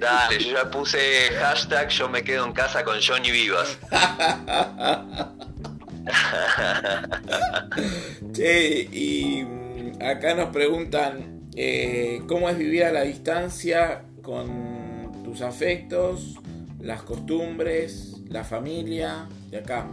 Dale, 0.00 0.38
yo 0.38 0.52
ya 0.52 0.70
puse 0.70 0.98
hashtag 1.38 1.90
yo 1.90 2.08
me 2.08 2.24
quedo 2.24 2.46
en 2.46 2.52
casa 2.52 2.82
con 2.82 2.96
Johnny 3.00 3.30
Vivas. 3.30 3.78
che, 8.32 8.88
y 8.90 9.44
mm, 9.44 10.02
acá 10.02 10.34
nos 10.34 10.48
preguntan 10.48 11.48
eh, 11.54 12.22
cómo 12.26 12.48
es 12.48 12.58
vivir 12.58 12.84
a 12.84 12.92
la 12.92 13.02
distancia 13.02 14.04
con 14.22 15.22
tus 15.22 15.42
afectos, 15.42 16.38
las 16.80 17.02
costumbres, 17.02 18.19
la 18.30 18.44
familia, 18.44 19.26
de 19.50 19.58
acá. 19.58 19.86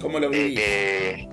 ¿Cómo 0.00 0.18
lo 0.18 0.30
vivís? 0.30 0.58
Eh, 0.60 1.28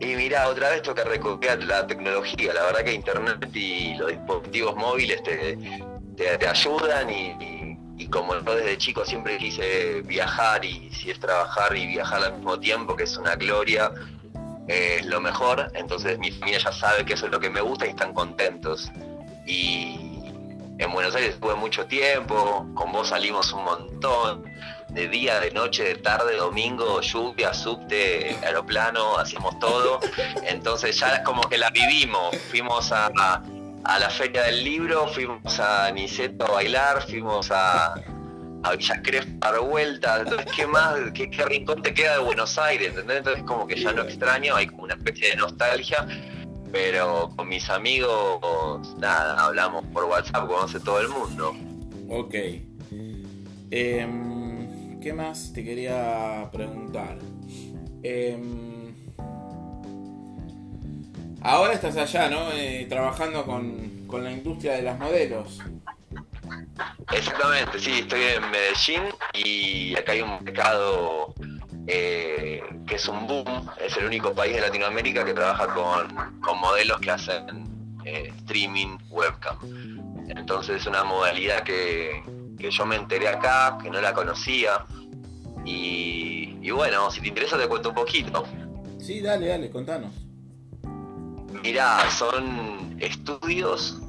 y 0.00 0.06
mira, 0.16 0.48
otra 0.48 0.70
vez 0.70 0.82
toca 0.82 1.04
recoger 1.04 1.64
la 1.64 1.86
tecnología. 1.86 2.52
La 2.52 2.64
verdad 2.64 2.84
que 2.84 2.92
Internet 2.92 3.48
y 3.54 3.94
los 3.94 4.08
dispositivos 4.08 4.76
móviles 4.76 5.22
te, 5.22 5.56
te, 6.16 6.48
ayudan 6.48 7.08
y, 7.10 8.06
como 8.08 8.34
yo 8.34 8.56
desde 8.56 8.76
chico 8.78 9.04
siempre 9.04 9.38
quise 9.38 10.02
viajar 10.02 10.64
y 10.64 10.90
si 10.90 11.10
es 11.10 11.20
trabajar 11.20 11.74
y 11.76 11.86
viajar 11.86 12.24
al 12.24 12.34
mismo 12.34 12.58
tiempo, 12.58 12.96
que 12.96 13.04
es 13.04 13.16
una 13.16 13.36
gloria, 13.36 13.92
es 14.66 15.06
lo 15.06 15.20
mejor. 15.20 15.70
Entonces 15.74 16.18
mi 16.18 16.32
familia 16.32 16.58
ya 16.58 16.72
sabe 16.72 17.04
que 17.04 17.14
eso 17.14 17.26
es 17.26 17.32
lo 17.32 17.38
que 17.38 17.48
me 17.48 17.60
gusta 17.60 17.86
y 17.86 17.90
están 17.90 18.12
contentos. 18.12 18.90
Y 19.46 20.11
en 20.82 20.92
Buenos 20.92 21.14
Aires 21.14 21.34
estuve 21.34 21.54
mucho 21.54 21.86
tiempo, 21.86 22.66
con 22.74 22.90
vos 22.92 23.08
salimos 23.08 23.52
un 23.52 23.64
montón 23.64 24.44
de 24.88 25.08
día, 25.08 25.38
de 25.40 25.52
noche, 25.52 25.84
de 25.84 25.94
tarde, 25.94 26.36
domingo, 26.36 27.00
lluvia, 27.00 27.54
subte, 27.54 28.36
aeroplano, 28.42 29.16
hacíamos 29.16 29.58
todo. 29.58 30.00
Entonces 30.42 30.98
ya 30.98 31.16
es 31.16 31.20
como 31.20 31.42
que 31.42 31.56
la 31.56 31.70
vivimos. 31.70 32.36
Fuimos 32.50 32.90
a, 32.92 33.10
la 33.84 34.10
feria 34.10 34.42
del 34.42 34.64
libro, 34.64 35.06
fuimos 35.08 35.58
a 35.60 35.90
Niceto 35.92 36.46
a 36.46 36.50
bailar, 36.50 37.02
fuimos 37.08 37.50
a, 37.50 37.94
a 38.64 38.76
Villa 38.76 39.00
Crespo 39.02 39.32
a 39.40 39.52
dar 39.52 39.60
vueltas. 39.60 40.20
Entonces, 40.20 40.52
¿qué 40.54 40.66
más, 40.66 40.94
qué, 41.14 41.44
rincón 41.46 41.80
te 41.82 41.94
queda 41.94 42.14
de 42.14 42.24
Buenos 42.24 42.58
Aires? 42.58 42.88
¿entendés? 42.88 43.18
Entonces 43.18 43.44
como 43.44 43.66
que 43.66 43.80
ya 43.80 43.92
no 43.92 44.02
extraño, 44.02 44.56
hay 44.56 44.66
como 44.66 44.82
una 44.82 44.94
especie 44.94 45.30
de 45.30 45.36
nostalgia. 45.36 46.06
Pero 46.72 47.30
con 47.36 47.48
mis 47.48 47.68
amigos, 47.68 48.96
nada, 48.98 49.44
hablamos 49.44 49.84
por 49.92 50.04
WhatsApp, 50.04 50.48
conoce 50.48 50.80
todo 50.80 51.00
el 51.00 51.08
mundo. 51.08 51.54
Ok. 52.08 52.34
Eh, 53.70 54.06
¿Qué 55.02 55.12
más 55.12 55.52
te 55.52 55.62
quería 55.62 56.48
preguntar? 56.50 57.18
Em, 58.02 58.94
ahora 61.42 61.74
estás 61.74 61.96
allá, 61.96 62.30
¿no? 62.30 62.52
Eh, 62.52 62.86
trabajando 62.88 63.44
con, 63.44 64.22
la 64.22 64.30
industria 64.30 64.74
de 64.74 64.82
las 64.82 64.98
modelos. 64.98 65.58
Exactamente, 67.12 67.78
sí, 67.78 68.00
estoy 68.00 68.20
en 68.22 68.50
Medellín 68.50 69.02
y 69.32 69.96
acá 69.96 70.12
hay 70.12 70.20
un 70.20 70.44
mercado 70.44 71.34
eh, 71.86 72.62
que 72.86 72.94
es 72.94 73.08
un 73.08 73.26
boom, 73.26 73.68
es 73.84 73.96
el 73.96 74.06
único 74.06 74.32
país 74.32 74.54
de 74.54 74.60
Latinoamérica 74.60 75.24
que 75.24 75.34
trabaja 75.34 75.66
con, 75.74 76.60
modelos 76.60 77.00
que 77.00 77.10
hacen 77.10 77.66
eh, 78.04 78.32
streaming 78.38 78.98
webcam. 79.10 79.56
Entonces 80.28 80.82
es 80.82 80.86
una 80.86 81.02
modalidad 81.04 81.62
que, 81.62 82.22
que 82.58 82.70
yo 82.70 82.86
me 82.86 82.96
enteré 82.96 83.28
acá, 83.28 83.78
que 83.82 83.90
no 83.90 84.00
la 84.00 84.14
conocía. 84.14 84.84
Y, 85.64 86.70
bueno, 86.70 87.10
si 87.10 87.20
te 87.20 87.28
interesa 87.28 87.58
te 87.58 87.68
cuento 87.68 87.90
un 87.90 87.94
poquito. 87.94 88.44
Sí, 88.98 89.20
dale, 89.20 89.48
dale, 89.48 89.70
contanos. 89.70 90.12
Mirá, 91.62 92.10
son 92.10 92.96
estudios, 93.00 94.00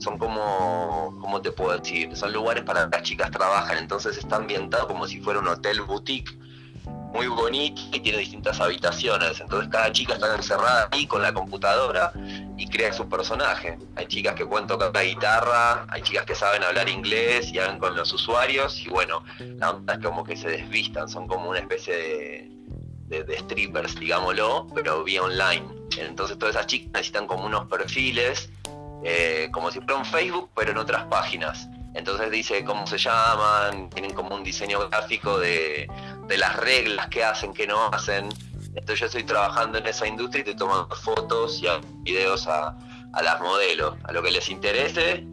son 0.00 0.18
como, 0.18 1.16
¿cómo 1.20 1.40
te 1.40 1.50
puedo 1.50 1.76
decir? 1.78 2.14
Son 2.16 2.32
lugares 2.32 2.64
para 2.64 2.88
que 2.88 2.98
las 2.98 3.02
chicas 3.06 3.30
trabajan, 3.30 3.78
entonces 3.78 4.16
está 4.16 4.36
ambientado 4.36 4.86
como 4.86 5.06
si 5.06 5.20
fuera 5.20 5.40
un 5.40 5.48
hotel 5.48 5.80
boutique 5.82 6.36
muy 7.12 7.26
bonito 7.26 7.82
y 7.92 8.00
tiene 8.00 8.18
distintas 8.18 8.60
habitaciones. 8.60 9.40
Entonces 9.40 9.68
cada 9.70 9.92
chica 9.92 10.14
está 10.14 10.34
encerrada 10.34 10.88
ahí 10.90 11.06
con 11.06 11.22
la 11.22 11.32
computadora 11.32 12.12
y 12.56 12.68
crea 12.68 12.92
su 12.92 13.08
personaje. 13.08 13.78
Hay 13.96 14.06
chicas 14.06 14.34
que 14.34 14.46
pueden 14.46 14.66
tocar 14.66 14.92
la 14.94 15.04
guitarra, 15.04 15.86
hay 15.88 16.02
chicas 16.02 16.24
que 16.24 16.34
saben 16.34 16.62
hablar 16.62 16.88
inglés 16.88 17.52
y 17.52 17.58
hablan 17.58 17.78
con 17.78 17.96
los 17.96 18.12
usuarios 18.12 18.78
y 18.80 18.88
bueno, 18.88 19.24
la 19.38 19.70
onda 19.70 20.00
como 20.00 20.24
que 20.24 20.36
se 20.36 20.48
desvistan, 20.48 21.08
son 21.08 21.26
como 21.26 21.50
una 21.50 21.58
especie 21.58 22.50
de, 23.08 23.24
de, 23.24 23.38
strippers, 23.38 23.98
digámoslo, 23.98 24.68
pero 24.74 25.04
vía 25.04 25.22
online. 25.22 25.66
Entonces 25.98 26.38
todas 26.38 26.54
esas 26.54 26.66
chicas 26.66 26.92
necesitan 26.92 27.26
como 27.26 27.44
unos 27.44 27.66
perfiles, 27.66 28.50
eh, 29.04 29.48
como 29.52 29.70
si 29.70 29.80
fuera 29.80 29.96
un 29.96 30.04
Facebook, 30.04 30.50
pero 30.54 30.70
en 30.70 30.78
otras 30.78 31.04
páginas. 31.04 31.68
Entonces 31.94 32.30
dice 32.30 32.64
cómo 32.64 32.86
se 32.86 32.98
llaman, 32.98 33.90
tienen 33.90 34.12
como 34.12 34.36
un 34.36 34.44
diseño 34.44 34.88
gráfico 34.88 35.38
de, 35.40 35.88
las 36.38 36.56
reglas 36.56 37.08
que 37.08 37.24
hacen, 37.24 37.52
que 37.52 37.66
no 37.66 37.86
hacen. 37.92 38.28
Entonces 38.74 39.00
yo 39.00 39.06
estoy 39.06 39.24
trabajando 39.24 39.78
en 39.78 39.86
esa 39.86 40.06
industria 40.06 40.42
y 40.42 40.44
te 40.44 40.54
tomo 40.54 40.86
fotos 41.02 41.60
y 41.62 41.66
videos 42.02 42.46
a, 42.46 42.76
las 43.22 43.40
modelos. 43.40 43.96
A 44.04 44.12
lo 44.12 44.22
que 44.22 44.30
les 44.30 44.48
interese, 44.48 45.26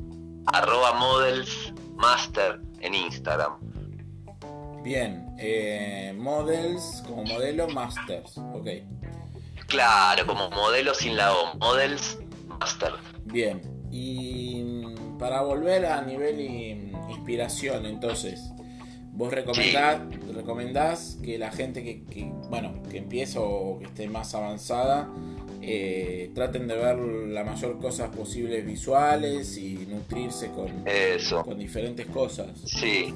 arroba 0.53 0.93
modelsmaster 0.93 2.59
en 2.79 2.95
Instagram. 2.95 3.53
Bien, 4.83 5.35
eh, 5.37 6.13
models 6.17 7.03
como 7.05 7.23
modelo 7.23 7.67
masters, 7.67 8.37
ok. 8.37 8.67
Claro, 9.67 10.25
como 10.25 10.49
modelo 10.49 10.93
sin 10.93 11.17
la 11.17 11.33
O, 11.33 11.55
models 11.57 12.17
master. 12.47 12.93
Bien, 13.25 13.61
y 13.91 14.95
para 15.19 15.41
volver 15.41 15.85
a 15.85 16.01
nivel 16.01 16.39
inspiración, 17.09 17.85
entonces, 17.85 18.39
vos 19.17 19.33
recomendás, 19.33 19.99
recomendás 20.33 21.17
que 21.23 21.39
la 21.39 21.51
gente 21.51 21.83
que, 21.83 22.31
bueno, 22.49 22.83
que 22.89 22.99
empieza 22.99 23.39
o 23.39 23.79
que 23.79 23.85
esté 23.85 24.07
más 24.07 24.35
avanzada, 24.35 25.09
eh, 25.59 26.29
traten 26.35 26.67
de 26.67 26.75
ver 26.75 26.97
la 26.99 27.43
mayor 27.43 27.79
cosas 27.79 28.15
posibles 28.15 28.63
visuales 28.63 29.57
y 29.57 29.87
nutrirse 29.89 30.51
con, 30.51 30.87
Eso. 30.87 31.43
con 31.43 31.57
diferentes 31.57 32.05
cosas. 32.05 32.49
Sí. 32.65 33.13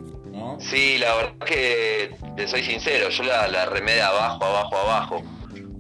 Sí, 0.60 0.98
la 0.98 1.14
verdad 1.16 1.38
que 1.46 2.16
te 2.36 2.48
soy 2.48 2.64
sincero, 2.64 3.10
yo 3.10 3.24
la, 3.24 3.48
la 3.48 3.66
remé 3.66 3.94
de 3.94 4.02
abajo, 4.02 4.44
abajo, 4.44 4.78
abajo. 4.78 5.22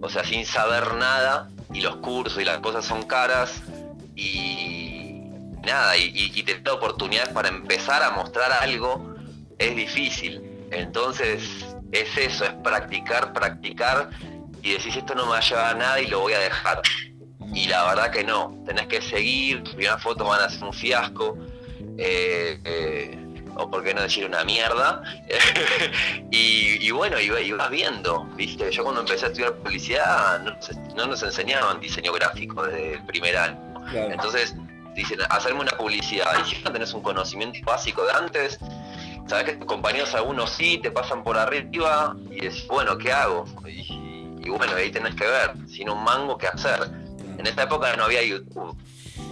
O 0.01 0.09
sea, 0.09 0.23
sin 0.23 0.45
saber 0.45 0.93
nada, 0.95 1.49
y 1.73 1.81
los 1.81 1.95
cursos 1.97 2.39
y 2.39 2.45
las 2.45 2.59
cosas 2.59 2.85
son 2.85 3.03
caras, 3.03 3.61
y 4.15 5.21
nada, 5.63 5.97
y, 5.97 6.11
y, 6.35 6.43
tener 6.43 6.67
oportunidades 6.69 7.29
para 7.29 7.47
empezar 7.47 8.03
a 8.03 8.11
mostrar 8.11 8.51
algo 8.51 9.10
es 9.61 9.75
difícil. 9.75 10.41
Entonces 10.71 11.43
es 11.91 12.17
eso, 12.17 12.45
es 12.45 12.53
practicar, 12.63 13.33
practicar 13.33 14.09
y 14.61 14.73
decís 14.73 14.95
esto 14.95 15.15
no 15.15 15.25
me 15.25 15.31
va 15.31 15.37
a 15.37 15.41
llevar 15.41 15.75
a 15.75 15.77
nada 15.77 16.01
y 16.01 16.07
lo 16.07 16.21
voy 16.21 16.33
a 16.33 16.39
dejar. 16.39 16.81
Y 17.53 17.67
la 17.67 17.83
verdad 17.85 18.11
que 18.11 18.23
no, 18.23 18.63
tenés 18.65 18.87
que 18.87 19.01
seguir, 19.01 19.63
tus 19.63 19.75
primeras 19.75 20.01
fotos 20.01 20.27
van 20.27 20.41
a 20.41 20.49
ser 20.49 20.63
un 20.63 20.73
fiasco. 20.73 21.37
Eh, 21.97 22.59
eh, 22.63 23.17
o 23.55 23.69
por 23.69 23.83
qué 23.83 23.93
no 23.93 24.01
decir 24.01 24.25
una 24.25 24.43
mierda. 24.43 25.01
y, 26.31 26.89
bueno, 26.91 27.19
y, 27.19 27.51
vas 27.51 27.69
viendo, 27.69 28.23
¿viste? 28.35 28.71
Yo 28.71 28.83
cuando 28.83 29.01
empecé 29.01 29.25
a 29.25 29.27
estudiar 29.29 29.55
publicidad 29.55 30.39
no, 30.95 31.05
nos 31.05 31.23
enseñaban 31.23 31.79
diseño 31.79 32.13
gráfico 32.13 32.63
desde 32.63 32.93
el 32.93 33.05
primer 33.05 33.37
año. 33.37 33.59
Entonces, 33.93 34.55
dicen, 34.95 35.19
hacerme 35.29 35.61
una 35.61 35.71
publicidad. 35.71 36.31
Y 36.45 36.49
si 36.49 36.61
no 36.63 36.71
tenés 36.71 36.93
un 36.93 37.01
conocimiento 37.01 37.59
básico 37.65 38.05
de 38.05 38.13
antes, 38.13 38.59
sabes 39.27 39.45
que 39.45 39.53
tus 39.53 39.65
compañeros 39.65 40.13
algunos 40.15 40.49
sí 40.49 40.79
te 40.81 40.91
pasan 40.91 41.23
por 41.23 41.37
arriba 41.37 42.15
y 42.29 42.45
es 42.45 42.67
bueno, 42.67 42.97
¿qué 42.97 43.11
hago? 43.11 43.45
Y, 43.67 44.49
bueno, 44.49 44.75
ahí 44.75 44.91
tenés 44.91 45.15
que 45.15 45.25
ver, 45.25 45.53
sin 45.67 45.89
un 45.89 46.03
mango, 46.03 46.37
¿qué 46.37 46.47
hacer? 46.47 46.89
En 47.37 47.45
esta 47.45 47.63
época 47.63 47.95
no 47.95 48.05
había 48.05 48.23
YouTube. 48.23 48.75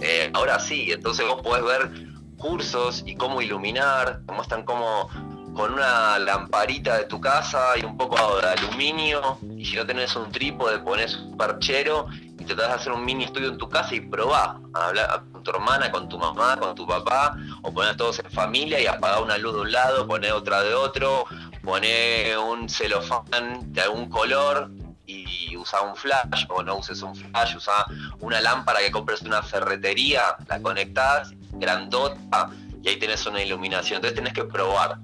Eh, 0.00 0.30
ahora 0.32 0.58
sí, 0.60 0.92
entonces 0.92 1.26
vos 1.26 1.42
podés 1.42 1.64
ver 1.64 1.90
cursos 2.38 3.02
y 3.04 3.16
cómo 3.16 3.42
iluminar, 3.42 4.22
te 4.26 4.32
muestran 4.32 4.64
cómo 4.64 5.08
con 5.54 5.74
una 5.74 6.18
lamparita 6.18 6.96
de 6.96 7.04
tu 7.04 7.20
casa 7.20 7.76
y 7.76 7.84
un 7.84 7.96
poco 7.96 8.16
de 8.40 8.48
aluminio, 8.48 9.38
y 9.56 9.64
si 9.64 9.76
no 9.76 9.84
tenés 9.84 10.14
un 10.16 10.30
trípode 10.30 10.78
pones 10.78 11.16
un 11.16 11.36
parchero 11.36 12.06
y 12.40 12.44
das 12.44 12.68
a 12.68 12.74
hacer 12.74 12.92
un 12.92 13.04
mini 13.04 13.24
estudio 13.24 13.48
en 13.48 13.58
tu 13.58 13.68
casa 13.68 13.94
y 13.94 14.00
probá, 14.00 14.58
a 14.74 14.86
hablar 14.86 15.22
con 15.30 15.42
tu 15.42 15.50
hermana, 15.50 15.90
con 15.90 16.08
tu 16.08 16.18
mamá, 16.18 16.56
con 16.56 16.74
tu 16.74 16.86
papá, 16.86 17.36
o 17.62 17.72
poner 17.72 17.96
todos 17.96 18.18
en 18.18 18.30
familia 18.30 18.80
y 18.80 18.86
apagar 18.86 19.22
una 19.22 19.38
luz 19.38 19.54
de 19.54 19.60
un 19.60 19.72
lado, 19.72 20.06
poner 20.06 20.32
otra 20.32 20.62
de 20.62 20.74
otro, 20.74 21.26
poner 21.62 22.36
un 22.38 22.68
celofán 22.68 23.72
de 23.72 23.82
algún 23.82 24.08
color 24.08 24.70
y 25.06 25.56
usa 25.56 25.82
un 25.82 25.96
flash 25.96 26.46
o 26.48 26.62
no 26.62 26.76
uses 26.76 27.02
un 27.02 27.14
flash, 27.14 27.56
usa 27.56 27.84
una 28.20 28.40
lámpara 28.40 28.80
que 28.80 28.90
compres 28.90 29.22
de 29.22 29.28
una 29.28 29.42
ferretería, 29.42 30.22
la 30.48 30.60
conectás, 30.62 31.32
grandota 31.52 32.50
y 32.82 32.88
ahí 32.88 32.96
tenés 32.96 33.26
una 33.26 33.42
iluminación. 33.42 33.96
Entonces 33.96 34.16
tenés 34.16 34.32
que 34.32 34.44
probar. 34.44 34.98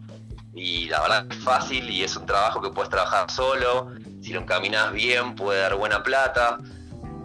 Y 0.55 0.89
la 0.89 1.01
verdad 1.03 1.27
es 1.31 1.37
fácil 1.45 1.91
y 1.91 2.03
es 2.03 2.17
un 2.17 2.25
trabajo 2.25 2.63
que 2.63 2.71
puedes 2.71 2.89
trabajar 2.89 3.31
solo. 3.31 3.93
Si 4.23 4.33
lo 4.33 4.41
encaminas 4.41 4.93
bien, 4.93 5.35
puede 5.35 5.61
dar 5.61 5.75
buena 5.75 6.03
plata. 6.03 6.59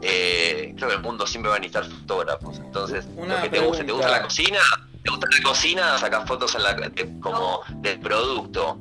Eh, 0.01 0.73
creo 0.75 0.89
que 0.89 0.95
el 0.95 1.01
mundo 1.01 1.27
siempre 1.27 1.49
va 1.49 1.57
a 1.57 1.59
necesitar 1.59 1.85
fotógrafos. 1.85 2.59
Entonces, 2.59 3.05
lo 3.15 3.41
que 3.41 3.49
te 3.49 3.59
gusta, 3.59 3.85
¿te 3.85 3.91
gusta 3.91 4.09
la 4.09 4.23
cocina? 4.23 4.59
¿Te 5.03 5.11
gusta 5.11 5.27
la 5.37 5.43
cocina? 5.43 5.97
Sacas 5.97 6.27
fotos 6.27 6.55
en 6.55 6.63
la, 6.63 6.91
como 7.19 7.61
del 7.75 7.99
producto 7.99 8.79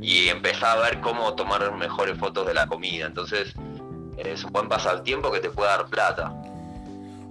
y 0.00 0.28
empezás 0.28 0.76
a 0.76 0.76
ver 0.76 1.00
cómo 1.00 1.34
tomar 1.34 1.72
mejores 1.76 2.18
fotos 2.18 2.46
de 2.46 2.54
la 2.54 2.66
comida. 2.66 3.06
Entonces, 3.06 3.54
es 4.16 4.44
un 4.44 4.52
buen 4.52 4.68
pasatiempo 4.68 5.30
que 5.30 5.40
te 5.40 5.50
puede 5.50 5.68
dar 5.68 5.86
plata. 5.86 6.32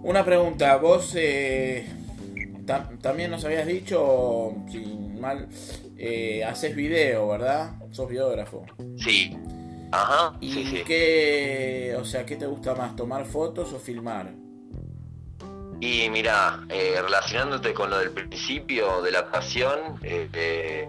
Una 0.04 0.26
pregunta, 0.26 0.78
vos 0.78 1.14
eh, 1.16 1.88
también 3.02 3.32
nos 3.32 3.46
habías 3.46 3.68
dicho, 3.68 4.54
sin 4.72 5.20
mal, 5.20 5.48
eh, 5.98 6.44
haces 6.44 6.76
video, 6.76 7.28
¿verdad? 7.28 7.74
Sos 7.92 8.10
biógrafo. 8.10 8.66
Sí. 8.98 9.38
Ajá. 9.92 10.38
¿Y 10.40 10.54
sí, 10.54 10.66
sí. 10.66 10.84
qué, 10.86 11.96
o 12.00 12.06
sea, 12.06 12.26
qué 12.26 12.36
te 12.36 12.46
gusta 12.46 12.74
más, 12.76 12.96
tomar 12.96 13.26
fotos 13.26 13.74
o 13.74 13.80
filmar? 13.80 14.34
Y 15.80 16.10
mira, 16.10 16.64
eh, 16.70 16.96
relacionándote 17.02 17.74
con 17.74 17.90
lo 17.90 17.98
del 17.98 18.12
principio 18.12 19.02
de 19.02 19.12
la 19.12 19.30
pasión, 19.32 20.00
eh, 20.04 20.88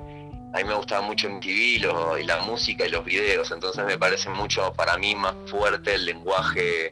a 0.52 0.58
mí 0.58 0.64
me 0.64 0.74
gustaba 0.74 1.00
mucho 1.00 1.28
en 1.28 1.40
TV 1.40 1.80
y 2.20 2.24
la 2.24 2.42
música 2.42 2.86
y 2.86 2.90
los 2.90 3.04
videos, 3.04 3.50
entonces 3.50 3.84
me 3.86 3.96
parece 3.96 4.28
mucho 4.28 4.72
para 4.74 4.98
mí 4.98 5.14
más 5.14 5.34
fuerte 5.46 5.94
el 5.94 6.04
lenguaje 6.04 6.90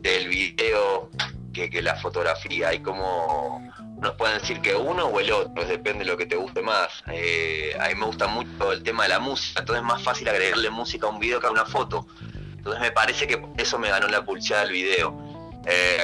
del 0.00 0.28
video 0.28 1.10
que, 1.54 1.70
que 1.70 1.80
la 1.80 1.96
fotografía. 1.96 2.68
Hay 2.68 2.80
como 2.80 3.62
nos 4.04 4.14
pueden 4.16 4.38
decir 4.38 4.60
que 4.60 4.74
uno 4.74 5.06
o 5.06 5.20
el 5.20 5.32
otro, 5.32 5.64
depende 5.64 6.04
de 6.04 6.10
lo 6.10 6.16
que 6.18 6.26
te 6.26 6.36
guste 6.36 6.60
más. 6.60 7.02
Eh, 7.10 7.74
a 7.80 7.88
mí 7.88 7.94
me 7.94 8.04
gusta 8.04 8.26
mucho 8.26 8.72
el 8.72 8.82
tema 8.82 9.04
de 9.04 9.08
la 9.08 9.18
música, 9.18 9.60
entonces 9.60 9.82
es 9.82 9.88
más 9.88 10.02
fácil 10.02 10.28
agregarle 10.28 10.68
música 10.68 11.06
a 11.06 11.10
un 11.10 11.18
video 11.18 11.40
que 11.40 11.46
a 11.46 11.50
una 11.50 11.64
foto. 11.64 12.06
Entonces 12.56 12.82
me 12.82 12.92
parece 12.92 13.26
que 13.26 13.42
eso 13.56 13.78
me 13.78 13.88
ganó 13.88 14.06
la 14.08 14.22
pulsada 14.24 14.62
del 14.62 14.72
video. 14.72 15.16
Eh, 15.66 15.98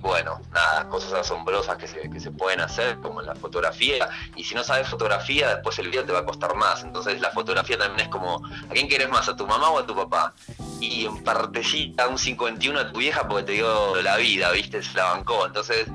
bueno, 0.00 0.40
nada, 0.52 0.88
cosas 0.88 1.12
asombrosas 1.12 1.76
que 1.76 1.86
se, 1.86 2.08
que 2.10 2.20
se 2.20 2.30
pueden 2.30 2.60
hacer, 2.60 2.98
como 3.00 3.22
la 3.22 3.34
fotografía. 3.34 4.08
Y 4.36 4.44
si 4.44 4.54
no 4.54 4.62
sabes 4.62 4.88
fotografía, 4.88 5.54
después 5.54 5.78
el 5.78 5.88
video 5.88 6.04
te 6.04 6.12
va 6.12 6.20
a 6.20 6.24
costar 6.24 6.54
más. 6.54 6.82
Entonces 6.82 7.20
la 7.20 7.30
fotografía 7.30 7.78
también 7.78 8.06
es 8.06 8.08
como, 8.08 8.44
¿a 8.46 8.72
quién 8.72 8.88
quieres 8.88 9.08
más? 9.08 9.28
¿A 9.28 9.36
tu 9.36 9.46
mamá 9.46 9.70
o 9.70 9.78
a 9.78 9.86
tu 9.86 9.94
papá? 9.94 10.34
Y 10.80 11.06
en 11.06 11.22
partecita 11.24 12.08
un 12.08 12.18
51 12.18 12.78
a 12.78 12.92
tu 12.92 12.98
vieja 12.98 13.26
porque 13.28 13.44
te 13.44 13.52
dio 13.52 14.00
la 14.02 14.16
vida, 14.16 14.50
¿viste? 14.52 14.82
Se 14.82 14.96
la 14.96 15.04
bancó. 15.04 15.46
Entonces 15.46 15.86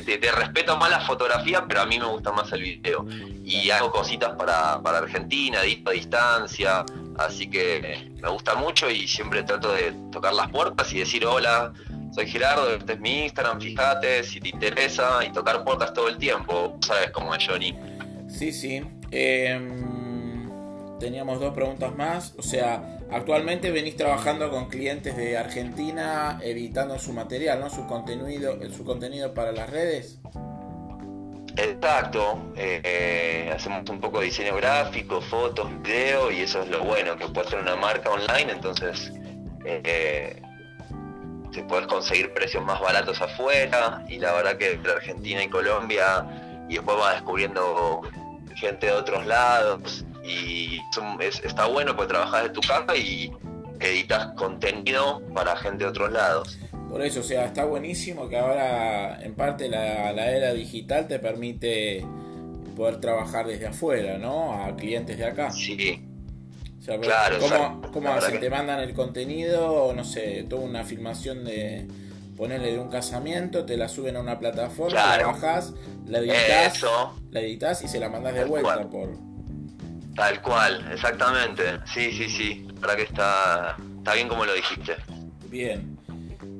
te, 0.00 0.32
respeto 0.32 0.76
más 0.76 0.90
la 0.90 1.00
fotografía, 1.00 1.64
pero 1.66 1.82
a 1.82 1.86
mí 1.86 1.98
me 1.98 2.06
gusta 2.06 2.32
más 2.32 2.50
el 2.52 2.62
video. 2.62 3.04
Y 3.44 3.70
hago 3.70 3.90
cositas 3.90 4.34
para, 4.36 4.80
para 4.80 4.98
Argentina, 4.98 5.60
a 5.60 5.90
distancia, 5.90 6.84
así 7.18 7.50
que 7.50 8.10
me 8.22 8.28
gusta 8.30 8.54
mucho 8.54 8.88
y 8.90 9.06
siempre 9.06 9.42
trato 9.42 9.72
de 9.72 9.92
tocar 10.10 10.32
las 10.32 10.50
puertas 10.50 10.92
y 10.92 11.00
decir 11.00 11.26
hola, 11.26 11.72
soy 12.12 12.26
Gerardo, 12.28 12.74
este 12.74 12.92
es 12.92 13.00
mi 13.00 13.24
Instagram, 13.24 13.60
fíjate 13.60 14.22
si 14.22 14.40
te 14.40 14.50
interesa 14.50 15.24
y 15.24 15.32
tocar 15.32 15.64
puertas 15.64 15.92
todo 15.92 16.08
el 16.08 16.18
tiempo, 16.18 16.78
sabes 16.86 17.10
cómo 17.10 17.34
es 17.34 17.46
Johnny. 17.46 17.76
Sí, 18.28 18.52
sí. 18.52 18.82
Em, 19.10 20.48
teníamos 20.98 21.40
dos 21.40 21.52
preguntas 21.54 21.94
más. 21.96 22.34
O 22.38 22.42
sea, 22.42 22.98
actualmente 23.10 23.70
venís 23.70 23.96
trabajando 23.96 24.50
con 24.50 24.68
clientes 24.68 25.16
de 25.16 25.36
Argentina 25.36 26.38
editando 26.42 26.98
su 26.98 27.12
material, 27.12 27.60
¿no? 27.60 27.68
Su 27.68 27.86
contenido, 27.86 28.58
su 28.70 28.84
contenido 28.84 29.34
para 29.34 29.52
las 29.52 29.68
redes. 29.68 30.18
Exacto, 31.56 32.52
eh, 32.56 32.80
eh, 32.82 33.52
hacemos 33.54 33.88
un 33.90 34.00
poco 34.00 34.20
de 34.20 34.26
diseño 34.26 34.56
gráfico, 34.56 35.20
fotos, 35.20 35.68
video 35.82 36.30
y 36.30 36.40
eso 36.40 36.62
es 36.62 36.68
lo 36.68 36.82
bueno, 36.82 37.14
que 37.16 37.28
puede 37.28 37.50
ser 37.50 37.60
una 37.60 37.76
marca 37.76 38.08
online, 38.08 38.52
entonces 38.52 39.12
eh, 39.66 40.40
se 41.52 41.62
puedes 41.64 41.86
conseguir 41.86 42.32
precios 42.32 42.64
más 42.64 42.80
baratos 42.80 43.20
afuera 43.20 44.04
y 44.08 44.18
la 44.18 44.32
verdad 44.32 44.56
que 44.56 44.72
entre 44.72 44.92
Argentina 44.92 45.42
y 45.42 45.48
Colombia 45.48 46.26
y 46.68 46.74
después 46.74 46.96
vas 46.96 47.14
descubriendo 47.14 48.02
gente 48.54 48.86
de 48.86 48.92
otros 48.92 49.26
lados 49.26 50.04
y 50.24 50.80
está 51.44 51.66
bueno 51.66 51.96
pues 51.96 52.08
trabajas 52.08 52.44
de 52.44 52.50
tu 52.50 52.60
casa 52.60 52.96
y 52.96 53.30
editas 53.80 54.28
contenido 54.34 55.20
para 55.34 55.56
gente 55.56 55.84
de 55.84 55.90
otros 55.90 56.12
lados. 56.12 56.58
Por 56.88 57.02
eso, 57.02 57.20
o 57.20 57.22
sea, 57.22 57.46
está 57.46 57.64
buenísimo 57.64 58.28
que 58.28 58.38
ahora 58.38 59.22
en 59.22 59.34
parte 59.34 59.68
la, 59.68 60.10
era 60.10 60.52
digital 60.52 61.08
te 61.08 61.18
permite 61.18 62.04
poder 62.76 63.00
trabajar 63.00 63.46
desde 63.46 63.66
afuera, 63.66 64.18
¿no? 64.18 64.62
A 64.62 64.76
clientes 64.76 65.18
de 65.18 65.24
acá. 65.24 65.50
Sí. 65.50 66.02
Claro, 67.00 67.38
¿Cómo, 67.92 68.12
hacen? 68.12 68.40
¿Te 68.40 68.50
mandan 68.50 68.80
el 68.80 68.94
contenido? 68.94 69.92
No 69.94 70.04
sé, 70.04 70.46
toda 70.48 70.62
una 70.62 70.84
filmación 70.84 71.44
de 71.44 71.86
ponerle 72.36 72.72
de 72.72 72.78
un 72.78 72.88
casamiento, 72.88 73.64
te 73.64 73.76
la 73.76 73.88
suben 73.88 74.16
a 74.16 74.20
una 74.20 74.38
plataforma, 74.38 75.16
la 75.16 75.26
bajas, 75.26 75.74
la 76.06 76.18
editas, 76.18 76.82
la 77.30 77.40
editas 77.40 77.82
y 77.84 77.88
se 77.88 78.00
la 78.00 78.08
mandas 78.08 78.34
de 78.34 78.44
vuelta 78.44 78.88
por 78.88 79.10
Tal 80.14 80.42
cual, 80.42 80.90
exactamente. 80.92 81.62
Sí, 81.86 82.12
sí, 82.12 82.28
sí. 82.28 82.68
Para 82.80 82.96
que 82.96 83.02
está, 83.02 83.76
está 83.98 84.14
bien 84.14 84.28
como 84.28 84.44
lo 84.44 84.52
dijiste. 84.52 84.96
Bien. 85.48 85.98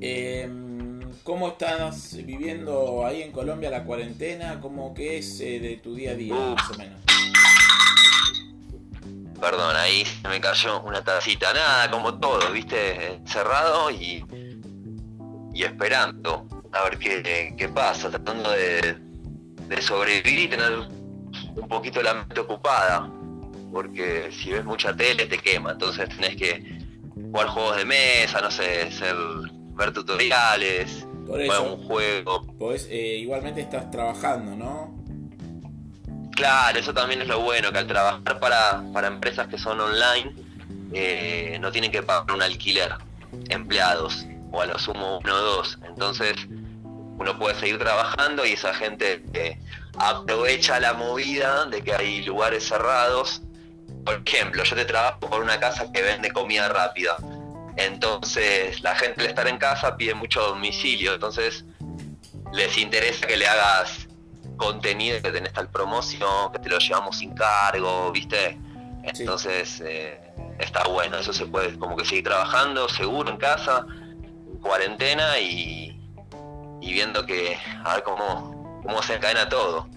Em, 0.00 1.00
¿Cómo 1.22 1.48
estás 1.48 2.16
viviendo 2.24 3.04
ahí 3.04 3.22
en 3.22 3.30
Colombia 3.30 3.70
la 3.70 3.85
cuarentena? 3.85 4.58
¿Cómo 4.61 4.94
que 4.94 5.18
es 5.18 5.40
eh, 5.40 5.61
de 5.61 5.76
tu 5.76 5.94
día 5.94 6.12
a 6.12 6.14
día, 6.14 6.35
más 6.35 6.70
o 6.70 6.78
menos? 6.78 7.00
Perdón, 9.42 9.74
ahí 9.74 10.05
se 10.05 10.28
me 10.28 10.40
cayó 10.40 10.81
una 10.83 11.02
tacita. 11.02 11.52
Nada, 11.52 11.90
como 11.90 12.18
todo, 12.20 12.52
viste, 12.52 13.20
cerrado 13.26 13.90
y, 13.90 14.24
y 15.52 15.64
esperando 15.64 16.46
a 16.72 16.85
ver 16.85 16.98
qué, 16.98 17.52
qué 17.59 17.68
pasa, 17.68 18.09
tratando 18.09 18.50
de, 18.52 18.96
de 19.66 19.83
sobrevivir 19.83 20.38
y 20.38 20.48
tener 20.48 20.72
un 20.72 21.68
poquito 21.68 22.00
la 22.02 22.14
mente 22.14 22.38
ocupada 22.38 23.11
porque 23.72 24.31
si 24.31 24.52
ves 24.52 24.64
mucha 24.64 24.94
tele 24.94 25.26
te 25.26 25.38
quema, 25.38 25.72
entonces 25.72 26.09
tenés 26.11 26.37
que 26.37 26.78
jugar 27.14 27.48
juegos 27.48 27.76
de 27.78 27.85
mesa, 27.85 28.40
no 28.40 28.50
sé, 28.50 28.92
ser, 28.92 29.16
ver 29.74 29.92
tutoriales, 29.92 31.07
jugar 31.26 31.61
un 31.62 31.83
juego. 31.88 32.46
Pues 32.59 32.88
igualmente 32.92 33.62
estás 33.62 33.90
trabajando, 33.90 34.55
¿no? 34.55 35.02
Claro, 36.35 36.79
eso 36.79 36.95
también 36.95 37.23
es 37.23 37.29
lo 37.29 37.40
bueno, 37.40 37.73
que 37.73 37.79
al 37.79 37.87
trabajar 37.87 38.40
para, 38.40 38.83
para 38.92 39.09
empresas 39.09 39.49
que 39.49 39.59
son 39.59 39.81
online, 39.81 40.35
eh, 40.92 41.59
no 41.61 41.71
tienen 41.71 41.90
que 41.90 42.03
pagar 42.03 42.35
un 42.35 42.42
alquiler, 42.42 42.95
empleados, 43.49 44.27
o 44.51 44.61
a 44.61 44.66
lo 44.66 44.79
sumo 44.79 45.18
uno 45.18 45.35
o 45.35 45.40
dos. 45.40 45.79
Entonces, 45.87 46.35
uno 46.49 47.38
puede 47.38 47.55
seguir 47.59 47.79
trabajando 47.79 48.45
y 48.47 48.53
esa 48.53 48.75
gente 48.75 49.23
eh, 49.35 49.59
aprovecha 49.99 50.81
la 50.81 50.95
movida 50.95 51.66
de 51.66 51.83
que 51.83 51.95
hay 51.95 52.23
lugares 52.25 52.66
cerrados 52.66 53.42
por 54.05 54.23
ejemplo, 54.27 54.64
yo 54.64 54.75
te 54.75 54.85
trabajo 54.85 55.21
por 55.21 55.42
una 55.42 55.61
casa 55.61 55.90
que 55.92 56.03
vende 56.03 56.31
comida 56.31 56.68
rápida. 56.68 57.16
Entonces, 57.77 58.83
la 58.83 58.95
gente 58.97 59.21
al 59.21 59.29
estar 59.29 59.47
en 59.47 59.59
casa 59.59 59.97
pide 59.97 60.14
mucho 60.14 60.40
domicilio. 60.40 61.14
Entonces, 61.14 61.64
les 62.53 62.77
interesa 62.79 63.27
que 63.27 63.37
le 63.37 63.47
hagas 63.47 64.02
contenido 64.62 65.20
que 65.20 65.31
tenés 65.31 65.53
tal 65.53 65.68
promoción, 65.68 66.53
que 66.53 66.59
te 66.61 66.68
lo 66.68 66.79
llevamos 66.79 67.18
sin 67.18 67.35
cargo, 67.35 68.12
¿viste? 68.12 68.59
Entonces, 69.03 69.83
eh, 69.85 70.20
está 70.59 70.85
bueno, 70.88 71.18
eso 71.18 71.33
se 71.33 71.46
puede 71.46 71.77
como 71.79 71.96
que 71.96 72.05
seguir 72.05 72.25
trabajando 72.25 72.88
seguro 72.88 73.31
en 73.31 73.37
casa, 73.37 73.85
en 73.88 74.59
cuarentena 74.59 75.38
y, 75.40 76.01
y 76.81 76.92
viendo 76.92 77.27
que, 77.27 77.59
a 77.85 77.94
ver 77.94 78.05
cómo, 78.05 78.81
cómo 78.85 79.03
se 79.03 79.14
encadena 79.14 79.48
todo. 79.48 79.88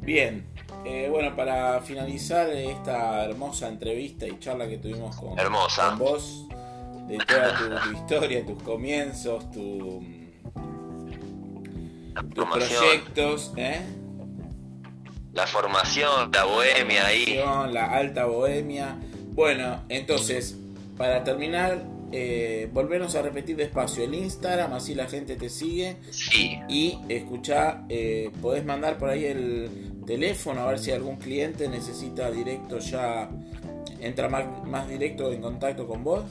Bien, 0.00 0.46
eh, 0.84 1.08
bueno, 1.10 1.34
para 1.34 1.80
finalizar 1.80 2.50
esta 2.50 3.24
hermosa 3.24 3.68
entrevista 3.68 4.26
y 4.26 4.38
charla 4.38 4.68
que 4.68 4.76
tuvimos 4.76 5.16
con, 5.16 5.38
hermosa. 5.38 5.94
vos, 5.94 6.46
de 7.08 7.18
toda 7.18 7.80
tu, 7.84 7.96
historia, 7.96 8.44
tus 8.44 8.62
comienzos, 8.62 9.50
tu, 9.50 10.21
proyectos, 12.14 13.52
¿eh? 13.56 13.80
La 15.32 15.46
formación, 15.46 16.30
la 16.32 16.44
bohemia 16.44 17.06
ahí. 17.06 17.42
La 17.70 17.86
alta 17.86 18.26
bohemia. 18.26 18.96
Bueno, 19.30 19.82
entonces, 19.88 20.56
para 20.98 21.24
terminar, 21.24 21.82
eh, 22.12 22.68
volvernos 22.70 23.14
a 23.14 23.22
repetir 23.22 23.56
despacio 23.56 24.04
el 24.04 24.14
Instagram, 24.14 24.74
así 24.74 24.94
la 24.94 25.06
gente 25.06 25.36
te 25.36 25.48
sigue. 25.48 25.96
Sí. 26.10 26.60
Y 26.68 26.98
escucha, 27.08 27.84
eh, 27.88 28.30
podés 28.42 28.66
mandar 28.66 28.98
por 28.98 29.08
ahí 29.08 29.24
el 29.24 30.04
teléfono 30.06 30.60
a 30.60 30.66
ver 30.66 30.78
si 30.78 30.90
algún 30.90 31.16
cliente 31.16 31.68
necesita 31.68 32.30
directo 32.30 32.78
ya, 32.78 33.30
entra 34.00 34.28
más, 34.28 34.44
más 34.66 34.86
directo 34.88 35.32
en 35.32 35.40
contacto 35.40 35.86
con 35.86 36.04
vos. 36.04 36.24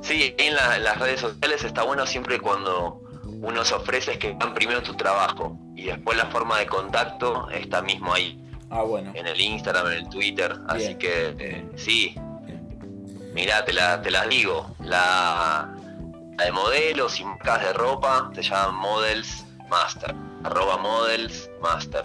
Sí, 0.00 0.34
en, 0.38 0.54
las 0.54 0.98
redes 0.98 1.20
sociales 1.20 1.64
está 1.64 1.82
bueno 1.82 2.06
siempre 2.06 2.38
cuando 2.38 3.02
uno 3.42 3.64
se 3.64 3.74
ofrece 3.74 4.18
que 4.18 4.34
dan 4.34 4.54
primero 4.54 4.82
tu 4.82 4.94
trabajo 4.94 5.58
y 5.74 5.84
después 5.84 6.16
la 6.16 6.26
forma 6.26 6.58
de 6.58 6.66
contacto 6.66 7.48
está 7.50 7.82
mismo 7.82 8.14
ahí. 8.14 8.42
Ah, 8.70 8.82
bueno. 8.82 9.12
En 9.14 9.26
el 9.26 9.40
Instagram, 9.40 9.86
en 9.88 9.92
el 9.92 10.08
Twitter. 10.08 10.56
Así 10.68 10.96
que 10.96 11.34
eh, 11.38 11.68
sí. 11.76 12.14
Mirá, 13.32 13.64
te, 13.64 13.72
la, 13.72 14.00
te 14.02 14.10
las 14.10 14.28
digo. 14.28 14.74
La, 14.80 15.72
de 16.36 16.52
modelos 16.52 17.20
y 17.20 17.24
marcas 17.24 17.62
de 17.62 17.72
ropa 17.74 18.30
se 18.34 18.42
llama 18.42 18.72
Models 18.72 19.46
Master. 19.68 20.14
Arroba 20.44 20.78
Models 20.78 21.50
Master. 21.60 22.04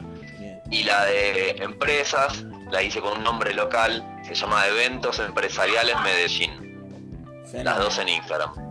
Y 0.69 0.83
la 0.83 1.05
de 1.05 1.51
empresas 1.59 2.45
la 2.69 2.81
hice 2.81 3.01
con 3.01 3.17
un 3.17 3.23
nombre 3.23 3.53
local. 3.53 4.05
Se 4.23 4.35
llama 4.35 4.67
Eventos 4.67 5.19
Empresariales 5.19 5.95
Medellín. 6.01 6.71
Las 7.53 7.79
dos 7.79 7.97
en 7.97 8.09
Instagram. 8.09 8.70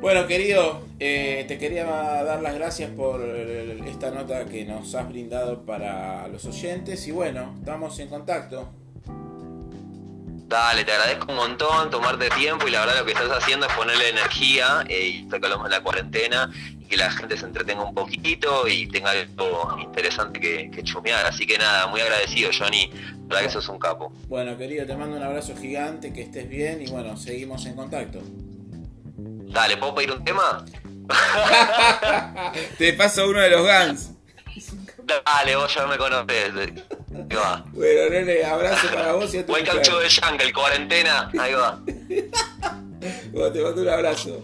Bueno, 0.00 0.26
querido, 0.26 0.82
eh, 1.00 1.44
te 1.48 1.58
quería 1.58 1.84
dar 1.84 2.42
las 2.42 2.54
gracias 2.54 2.90
por 2.90 3.20
esta 3.22 4.10
nota 4.10 4.44
que 4.44 4.64
nos 4.64 4.94
has 4.94 5.08
brindado 5.08 5.62
para 5.64 6.28
los 6.28 6.44
oyentes 6.44 7.08
y 7.08 7.12
bueno, 7.12 7.54
estamos 7.58 7.98
en 7.98 8.08
contacto. 8.08 8.68
Dale, 10.48 10.84
te 10.84 10.92
agradezco 10.92 11.32
un 11.32 11.38
montón 11.38 11.90
tomarte 11.90 12.28
tiempo 12.30 12.68
y 12.68 12.70
la 12.70 12.80
verdad 12.80 13.00
lo 13.00 13.04
que 13.04 13.12
estás 13.12 13.30
haciendo 13.30 13.66
es 13.66 13.72
ponerle 13.72 14.10
energía 14.10 14.84
eh, 14.88 15.06
y 15.08 15.28
sacamos 15.28 15.64
en 15.64 15.72
la 15.72 15.82
cuarentena 15.82 16.50
y 16.78 16.84
que 16.84 16.96
la 16.96 17.10
gente 17.10 17.36
se 17.36 17.46
entretenga 17.46 17.82
un 17.82 17.94
poquito 17.94 18.68
y 18.68 18.86
tenga 18.86 19.10
algo 19.10 19.76
interesante 19.82 20.38
que, 20.38 20.70
que 20.70 20.84
chumear. 20.84 21.26
Así 21.26 21.46
que 21.46 21.58
nada, 21.58 21.88
muy 21.88 22.00
agradecido 22.00 22.50
Johnny, 22.56 22.90
la 22.92 23.26
verdad 23.28 23.42
que 23.42 23.50
sos 23.50 23.68
un 23.70 23.78
capo. 23.80 24.12
Bueno, 24.28 24.56
querido, 24.56 24.86
te 24.86 24.94
mando 24.94 25.16
un 25.16 25.22
abrazo 25.22 25.56
gigante, 25.56 26.12
que 26.12 26.22
estés 26.22 26.48
bien 26.48 26.80
y 26.80 26.86
bueno, 26.86 27.16
seguimos 27.16 27.66
en 27.66 27.74
contacto. 27.74 28.20
Dale, 29.56 29.78
¿puedo 29.78 29.94
pedir 29.94 30.12
un 30.12 30.22
tema? 30.22 30.66
Te 32.78 32.92
paso 32.92 33.26
uno 33.26 33.40
de 33.40 33.48
los 33.48 33.62
Guns. 33.62 34.10
Dale, 35.24 35.56
vos 35.56 35.74
ya 35.74 35.86
me 35.86 35.96
conocés. 35.96 36.52
Ahí 36.54 37.34
va. 37.34 37.64
Bueno, 37.72 38.10
nene, 38.10 38.44
abrazo 38.44 38.88
para 38.92 39.12
vos 39.14 39.32
y 39.32 39.38
a 39.38 39.46
tu 39.46 39.54
de 39.54 40.10
jungle, 40.10 40.52
cuarentena. 40.52 41.30
Ahí 41.40 41.54
va. 41.54 41.80
Bueno, 43.32 43.52
te 43.52 43.62
mando 43.62 43.82
un 43.82 43.88
abrazo. 43.88 44.42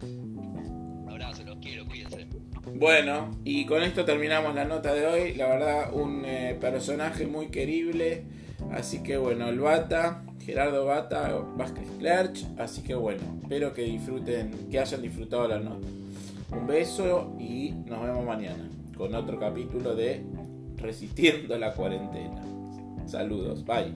Un 0.00 1.08
abrazo, 1.10 1.42
los 1.44 1.56
quiero, 1.56 1.84
cuídense. 1.86 2.26
Bueno, 2.66 3.38
y 3.44 3.66
con 3.66 3.82
esto 3.82 4.04
terminamos 4.04 4.54
la 4.54 4.64
nota 4.64 4.94
de 4.94 5.06
hoy. 5.06 5.34
La 5.34 5.48
verdad, 5.48 5.92
un 5.92 6.24
eh, 6.24 6.56
personaje 6.58 7.26
muy 7.26 7.48
querible. 7.48 8.24
Así 8.72 9.02
que 9.02 9.16
bueno, 9.16 9.48
el 9.48 9.58
Bata 9.58 10.22
Gerardo 10.44 10.84
Bata 10.84 11.36
Vázquez 11.56 11.88
Clerch. 11.98 12.46
Así 12.58 12.82
que 12.82 12.94
bueno, 12.94 13.22
espero 13.42 13.72
que 13.72 13.82
disfruten, 13.82 14.68
que 14.70 14.78
hayan 14.78 15.02
disfrutado 15.02 15.48
la 15.48 15.58
nota. 15.58 15.86
Un 16.52 16.66
beso 16.66 17.34
y 17.38 17.70
nos 17.86 18.02
vemos 18.02 18.24
mañana 18.24 18.68
con 18.96 19.14
otro 19.14 19.38
capítulo 19.38 19.94
de 19.94 20.24
Resistiendo 20.76 21.56
la 21.56 21.72
cuarentena. 21.72 22.42
Saludos, 23.06 23.64
bye. 23.64 23.94